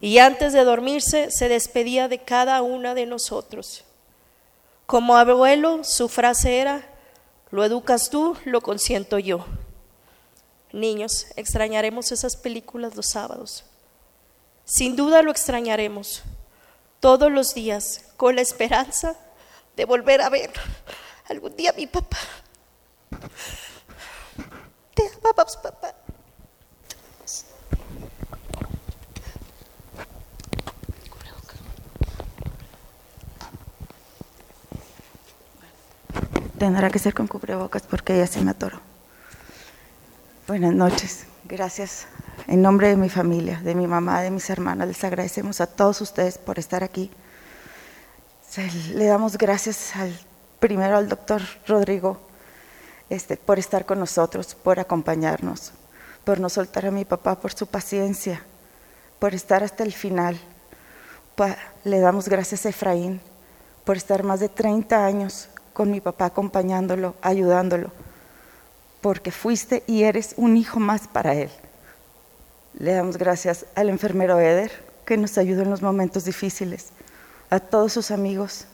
Y 0.00 0.18
antes 0.18 0.52
de 0.52 0.64
dormirse 0.64 1.30
se 1.30 1.48
despedía 1.48 2.08
de 2.08 2.18
cada 2.18 2.62
una 2.62 2.94
de 2.94 3.06
nosotros. 3.06 3.84
Como 4.86 5.16
abuelo, 5.16 5.84
su 5.84 6.08
frase 6.08 6.58
era, 6.58 6.82
lo 7.50 7.64
educas 7.64 8.10
tú, 8.10 8.36
lo 8.44 8.60
consiento 8.62 9.18
yo. 9.18 9.44
Niños, 10.72 11.26
extrañaremos 11.36 12.10
esas 12.12 12.36
películas 12.36 12.96
los 12.96 13.10
sábados. 13.10 13.64
Sin 14.64 14.96
duda 14.96 15.22
lo 15.22 15.30
extrañaremos 15.30 16.22
todos 17.00 17.30
los 17.30 17.54
días 17.54 18.04
con 18.16 18.36
la 18.36 18.42
esperanza 18.42 19.16
de 19.76 19.84
volver 19.84 20.20
a 20.22 20.28
ver 20.28 20.50
algún 21.28 21.56
día 21.56 21.70
a 21.70 21.72
mi 21.74 21.86
papá. 21.86 22.18
Te 24.94 25.02
amamos, 25.18 25.56
papá. 25.56 25.94
Tendrá 36.58 36.90
que 36.90 37.00
ser 37.00 37.12
con 37.12 37.26
cubrebocas 37.26 37.82
porque 37.82 38.16
ya 38.16 38.28
se 38.28 38.40
me 38.40 38.52
atoró. 38.52 38.80
Buenas 40.46 40.72
noches. 40.72 41.26
Gracias. 41.52 42.06
En 42.46 42.62
nombre 42.62 42.88
de 42.88 42.96
mi 42.96 43.10
familia, 43.10 43.60
de 43.62 43.74
mi 43.74 43.86
mamá, 43.86 44.22
de 44.22 44.30
mis 44.30 44.48
hermanas, 44.48 44.88
les 44.88 45.04
agradecemos 45.04 45.60
a 45.60 45.66
todos 45.66 46.00
ustedes 46.00 46.38
por 46.38 46.58
estar 46.58 46.82
aquí. 46.82 47.10
Le 48.94 49.04
damos 49.04 49.36
gracias 49.36 49.94
al, 49.94 50.18
primero 50.60 50.96
al 50.96 51.10
doctor 51.10 51.42
Rodrigo 51.68 52.18
este, 53.10 53.36
por 53.36 53.58
estar 53.58 53.84
con 53.84 53.98
nosotros, 53.98 54.54
por 54.54 54.80
acompañarnos, 54.80 55.74
por 56.24 56.40
no 56.40 56.48
soltar 56.48 56.86
a 56.86 56.90
mi 56.90 57.04
papá, 57.04 57.38
por 57.38 57.52
su 57.52 57.66
paciencia, 57.66 58.42
por 59.18 59.34
estar 59.34 59.62
hasta 59.62 59.82
el 59.82 59.92
final. 59.92 60.40
Le 61.84 62.00
damos 62.00 62.30
gracias 62.30 62.64
a 62.64 62.70
Efraín 62.70 63.20
por 63.84 63.98
estar 63.98 64.22
más 64.22 64.40
de 64.40 64.48
30 64.48 65.04
años 65.04 65.50
con 65.74 65.90
mi 65.90 66.00
papá 66.00 66.24
acompañándolo, 66.24 67.14
ayudándolo, 67.20 67.90
porque 69.02 69.32
fuiste 69.32 69.82
y 69.86 70.04
eres 70.04 70.32
un 70.38 70.56
hijo 70.56 70.80
más 70.80 71.08
para 71.08 71.34
él. 71.34 71.50
Le 72.78 72.94
damos 72.94 73.18
gracias 73.18 73.66
al 73.74 73.90
enfermero 73.90 74.40
Eder, 74.40 74.72
que 75.04 75.18
nos 75.18 75.36
ayudó 75.36 75.62
en 75.62 75.70
los 75.70 75.82
momentos 75.82 76.24
difíciles, 76.24 76.86
a 77.50 77.60
todos 77.60 77.92
sus 77.92 78.10
amigos 78.10 78.66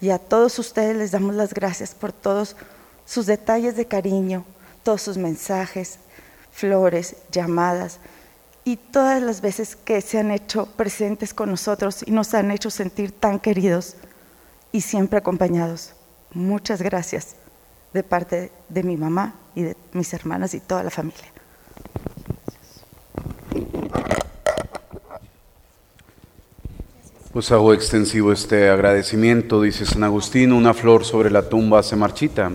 y 0.00 0.10
a 0.10 0.18
todos 0.18 0.58
ustedes 0.58 0.96
les 0.96 1.10
damos 1.10 1.34
las 1.34 1.52
gracias 1.52 1.94
por 1.94 2.12
todos 2.12 2.56
sus 3.04 3.26
detalles 3.26 3.76
de 3.76 3.86
cariño, 3.86 4.44
todos 4.82 5.02
sus 5.02 5.18
mensajes, 5.18 5.98
flores, 6.52 7.16
llamadas 7.30 7.98
y 8.64 8.76
todas 8.76 9.20
las 9.20 9.40
veces 9.40 9.76
que 9.76 10.00
se 10.00 10.18
han 10.18 10.30
hecho 10.30 10.66
presentes 10.76 11.34
con 11.34 11.50
nosotros 11.50 12.02
y 12.06 12.12
nos 12.12 12.32
han 12.34 12.50
hecho 12.52 12.70
sentir 12.70 13.12
tan 13.12 13.38
queridos 13.38 13.96
y 14.72 14.80
siempre 14.80 15.18
acompañados. 15.18 15.92
Muchas 16.32 16.80
gracias 16.80 17.36
de 17.96 18.02
parte 18.02 18.52
de 18.68 18.82
mi 18.82 18.98
mamá 18.98 19.36
y 19.54 19.62
de 19.62 19.76
mis 19.94 20.12
hermanas 20.12 20.52
y 20.52 20.60
toda 20.60 20.82
la 20.82 20.90
familia. 20.90 21.32
Pues 27.32 27.50
hago 27.52 27.72
extensivo 27.72 28.32
este 28.32 28.68
agradecimiento, 28.68 29.62
dice 29.62 29.86
San 29.86 30.04
Agustín, 30.04 30.52
una 30.52 30.74
flor 30.74 31.06
sobre 31.06 31.30
la 31.30 31.48
tumba 31.48 31.82
se 31.82 31.96
marchita, 31.96 32.50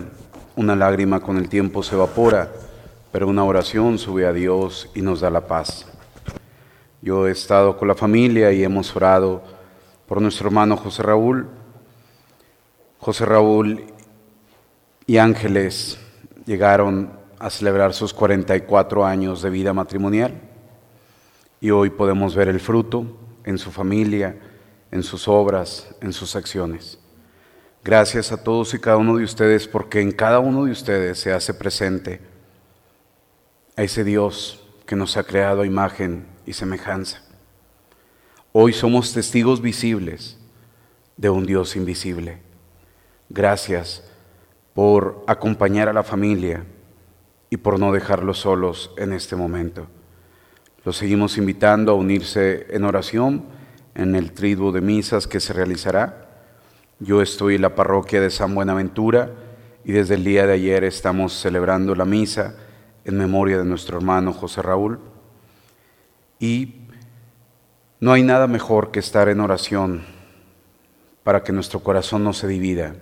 una 0.54 0.76
lágrima 0.76 1.18
con 1.18 1.36
el 1.38 1.48
tiempo 1.48 1.82
se 1.82 1.96
evapora, 1.96 2.52
pero 3.10 3.26
una 3.26 3.42
oración 3.42 3.98
sube 3.98 4.24
a 4.24 4.32
Dios 4.32 4.90
y 4.94 5.02
nos 5.02 5.20
da 5.20 5.30
la 5.30 5.48
paz. 5.48 5.86
Yo 7.00 7.26
he 7.26 7.32
estado 7.32 7.76
con 7.76 7.88
la 7.88 7.96
familia 7.96 8.52
y 8.52 8.62
hemos 8.62 8.94
orado 8.94 9.42
por 10.06 10.22
nuestro 10.22 10.46
hermano 10.46 10.76
José 10.76 11.02
Raúl. 11.02 11.48
José 12.98 13.24
Raúl 13.24 13.91
y 15.12 15.18
Ángeles 15.18 15.98
llegaron 16.46 17.12
a 17.38 17.50
celebrar 17.50 17.92
sus 17.92 18.14
44 18.14 19.04
años 19.04 19.42
de 19.42 19.50
vida 19.50 19.74
matrimonial 19.74 20.40
y 21.60 21.70
hoy 21.70 21.90
podemos 21.90 22.34
ver 22.34 22.48
el 22.48 22.60
fruto 22.60 23.04
en 23.44 23.58
su 23.58 23.70
familia, 23.70 24.40
en 24.90 25.02
sus 25.02 25.28
obras, 25.28 25.94
en 26.00 26.14
sus 26.14 26.34
acciones. 26.34 26.98
Gracias 27.84 28.32
a 28.32 28.42
todos 28.42 28.72
y 28.72 28.78
cada 28.78 28.96
uno 28.96 29.18
de 29.18 29.24
ustedes 29.24 29.68
porque 29.68 30.00
en 30.00 30.12
cada 30.12 30.38
uno 30.38 30.64
de 30.64 30.72
ustedes 30.72 31.18
se 31.18 31.30
hace 31.30 31.52
presente 31.52 32.22
a 33.76 33.82
ese 33.82 34.04
Dios 34.04 34.64
que 34.86 34.96
nos 34.96 35.18
ha 35.18 35.24
creado 35.24 35.60
a 35.60 35.66
imagen 35.66 36.24
y 36.46 36.54
semejanza. 36.54 37.20
Hoy 38.52 38.72
somos 38.72 39.12
testigos 39.12 39.60
visibles 39.60 40.38
de 41.18 41.28
un 41.28 41.44
Dios 41.44 41.76
invisible. 41.76 42.38
Gracias 43.28 44.04
por 44.74 45.24
acompañar 45.26 45.88
a 45.88 45.92
la 45.92 46.02
familia 46.02 46.64
y 47.50 47.58
por 47.58 47.78
no 47.78 47.92
dejarlos 47.92 48.38
solos 48.38 48.92
en 48.96 49.12
este 49.12 49.36
momento. 49.36 49.86
Los 50.84 50.96
seguimos 50.96 51.36
invitando 51.36 51.92
a 51.92 51.94
unirse 51.94 52.66
en 52.70 52.84
oración 52.84 53.44
en 53.94 54.14
el 54.14 54.32
triduo 54.32 54.72
de 54.72 54.80
misas 54.80 55.26
que 55.26 55.40
se 55.40 55.52
realizará. 55.52 56.28
Yo 56.98 57.20
estoy 57.20 57.56
en 57.56 57.62
la 57.62 57.74
parroquia 57.74 58.20
de 58.20 58.30
San 58.30 58.54
Buenaventura 58.54 59.30
y 59.84 59.92
desde 59.92 60.14
el 60.14 60.24
día 60.24 60.46
de 60.46 60.54
ayer 60.54 60.84
estamos 60.84 61.34
celebrando 61.34 61.94
la 61.94 62.04
misa 62.04 62.56
en 63.04 63.18
memoria 63.18 63.58
de 63.58 63.64
nuestro 63.64 63.98
hermano 63.98 64.32
José 64.32 64.62
Raúl. 64.62 64.98
Y 66.38 66.76
no 68.00 68.12
hay 68.12 68.22
nada 68.22 68.46
mejor 68.46 68.90
que 68.90 69.00
estar 69.00 69.28
en 69.28 69.40
oración 69.40 70.02
para 71.22 71.42
que 71.44 71.52
nuestro 71.52 71.80
corazón 71.80 72.24
no 72.24 72.32
se 72.32 72.48
divida 72.48 72.94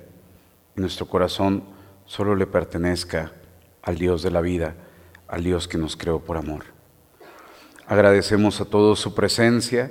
nuestro 0.75 1.07
corazón 1.07 1.65
solo 2.07 2.35
le 2.35 2.47
pertenezca 2.47 3.33
al 3.83 3.97
Dios 3.97 4.23
de 4.23 4.31
la 4.31 4.41
vida, 4.41 4.75
al 5.29 5.45
Dios 5.45 5.69
que 5.69 5.79
nos 5.79 5.97
creó 5.97 6.21
por 6.21 6.37
amor. 6.37 6.65
Agradecemos 7.87 8.61
a 8.61 8.65
todos 8.65 9.01
su 9.01 9.15
presencia, 9.15 9.91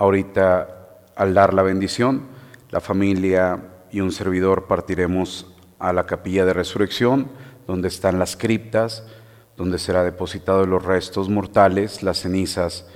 Ahorita, 0.00 1.02
al 1.14 1.34
dar 1.34 1.52
la 1.52 1.60
bendición, 1.62 2.22
la 2.70 2.80
familia 2.80 3.60
y 3.90 4.00
un 4.00 4.12
servidor 4.12 4.66
partiremos 4.66 5.54
a 5.78 5.92
la 5.92 6.06
capilla 6.06 6.46
de 6.46 6.54
resurrección, 6.54 7.30
donde 7.66 7.88
están 7.88 8.18
las 8.18 8.34
criptas, 8.34 9.04
donde 9.58 9.78
será 9.78 10.02
depositado 10.02 10.64
los 10.64 10.86
restos 10.86 11.28
mortales, 11.28 12.02
las 12.02 12.20
cenizas 12.20 12.86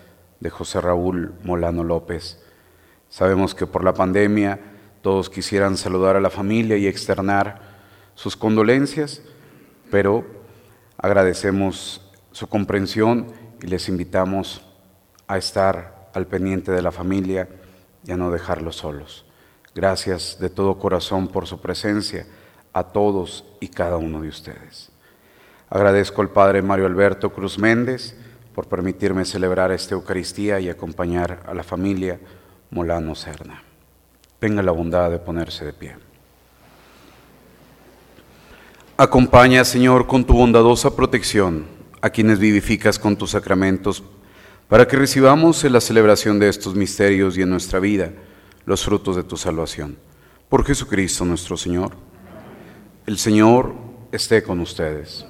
de 0.41 0.49
José 0.49 0.81
Raúl 0.81 1.35
Molano 1.43 1.85
López. 1.85 2.43
Sabemos 3.11 3.55
que 3.55 3.67
por 3.67 3.85
la 3.85 3.93
pandemia 3.93 4.59
todos 5.05 5.29
quisieran 5.29 5.77
saludar 5.77 6.17
a 6.17 6.21
la 6.21 6.31
familia 6.31 6.79
y 6.79 6.87
externar 6.87 7.61
sus 8.15 8.39
condolencias, 8.39 9.21
pero 9.91 10.25
agradecemos 10.97 12.11
su 12.33 12.47
comprensión 12.47 13.27
y 13.63 13.67
les 13.67 13.91
invitamos 13.91 14.65
a 15.29 15.37
estar 15.37 16.09
al 16.15 16.27
pendiente 16.27 16.73
de 16.73 16.81
la 16.81 16.91
familia 16.91 17.51
y 18.07 18.13
a 18.13 18.17
no 18.17 18.31
dejarlos 18.31 18.77
solos. 18.77 19.27
Gracias 19.75 20.39
de 20.41 20.49
todo 20.49 20.79
corazón 20.79 21.29
por 21.29 21.47
su 21.47 21.61
presencia 21.61 22.27
a 22.73 22.85
todos 22.85 23.45
y 23.61 23.69
cada 23.69 23.99
uno 23.99 24.23
de 24.23 24.29
ustedes. 24.29 24.91
Agradezco 25.69 26.23
al 26.23 26.31
Padre 26.31 26.63
Mario 26.63 26.87
Alberto 26.87 27.31
Cruz 27.31 27.59
Méndez 27.59 28.17
por 28.55 28.69
permitirme 28.69 29.27
celebrar 29.27 29.71
esta 29.71 29.97
Eucaristía 29.97 30.61
y 30.61 30.71
acompañar 30.71 31.43
a 31.47 31.53
la 31.53 31.63
familia 31.63 32.19
Molano 32.71 33.15
Serna. 33.15 33.74
Tenga 34.45 34.63
la 34.63 34.73
bondad 34.73 35.11
de 35.11 35.19
ponerse 35.19 35.65
de 35.65 35.73
pie. 35.73 35.97
Acompaña, 38.95 39.65
Señor, 39.65 40.07
con 40.07 40.23
tu 40.23 40.35
bondadosa 40.35 40.95
protección 40.95 41.65
a 42.03 42.11
quienes 42.11 42.39
vivificas 42.39 42.99
con 42.99 43.17
tus 43.17 43.31
sacramentos, 43.31 44.03
para 44.69 44.87
que 44.87 44.99
recibamos 44.99 45.65
en 45.65 45.73
la 45.73 45.81
celebración 45.81 46.39
de 46.39 46.51
estos 46.51 46.75
misterios 46.75 47.39
y 47.39 47.41
en 47.41 47.49
nuestra 47.49 47.81
vida 47.81 48.13
los 48.67 48.85
frutos 48.85 49.17
de 49.17 49.23
tu 49.23 49.39
salvación. 49.39 49.97
Por 50.51 50.63
Jesucristo 50.67 51.25
nuestro 51.25 51.57
Señor. 51.57 51.93
El 53.07 53.17
Señor 53.17 53.75
esté 54.13 54.43
con 54.43 54.61
ustedes. 54.61 55.25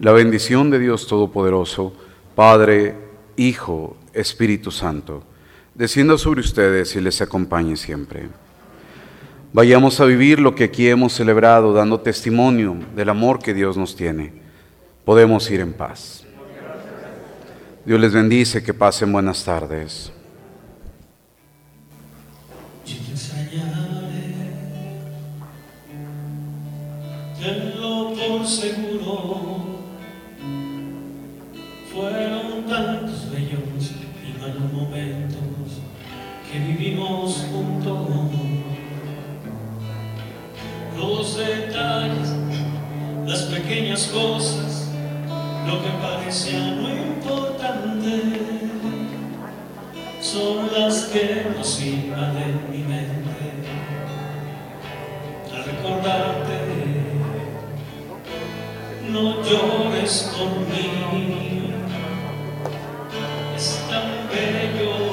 La 0.00 0.10
bendición 0.10 0.72
de 0.72 0.80
Dios 0.80 1.06
Todopoderoso, 1.06 1.92
Padre, 2.34 2.96
Hijo, 3.36 3.96
Espíritu 4.12 4.72
Santo, 4.72 5.22
descienda 5.78 6.18
sobre 6.18 6.40
ustedes 6.40 6.96
y 6.96 7.00
les 7.00 7.20
acompañe 7.22 7.76
siempre. 7.76 8.28
Vayamos 9.52 10.00
a 10.00 10.06
vivir 10.06 10.40
lo 10.40 10.52
que 10.56 10.64
aquí 10.64 10.88
hemos 10.88 11.12
celebrado, 11.12 11.72
dando 11.72 12.00
testimonio 12.00 12.76
del 12.96 13.08
amor 13.08 13.38
que 13.38 13.54
Dios 13.54 13.76
nos 13.76 13.94
tiene. 13.94 14.32
Podemos 15.04 15.48
ir 15.52 15.60
en 15.60 15.72
paz. 15.72 16.24
Dios 17.86 18.00
les 18.00 18.12
bendice, 18.12 18.62
que 18.62 18.74
pasen 18.74 19.12
buenas 19.12 19.44
tardes. 19.44 20.12
Tenlo 27.40 28.14
por 28.14 28.44
seguro. 28.44 28.87
las 43.28 43.42
pequeñas 43.42 44.06
cosas, 44.06 44.88
lo 45.66 45.82
que 45.82 45.90
parecía 46.00 46.70
no 46.70 46.88
importante, 46.88 48.22
son 50.22 50.72
las 50.72 51.04
que 51.04 51.46
nos 51.54 51.78
invaden 51.82 52.58
mi 52.70 52.78
mente. 52.78 53.52
Al 55.54 55.62
recordarte, 55.62 56.58
no 59.10 59.42
llores 59.42 60.32
por 60.34 60.60
mí, 60.60 61.70
es 63.54 63.78
tan 63.90 64.26
bello. 64.30 65.07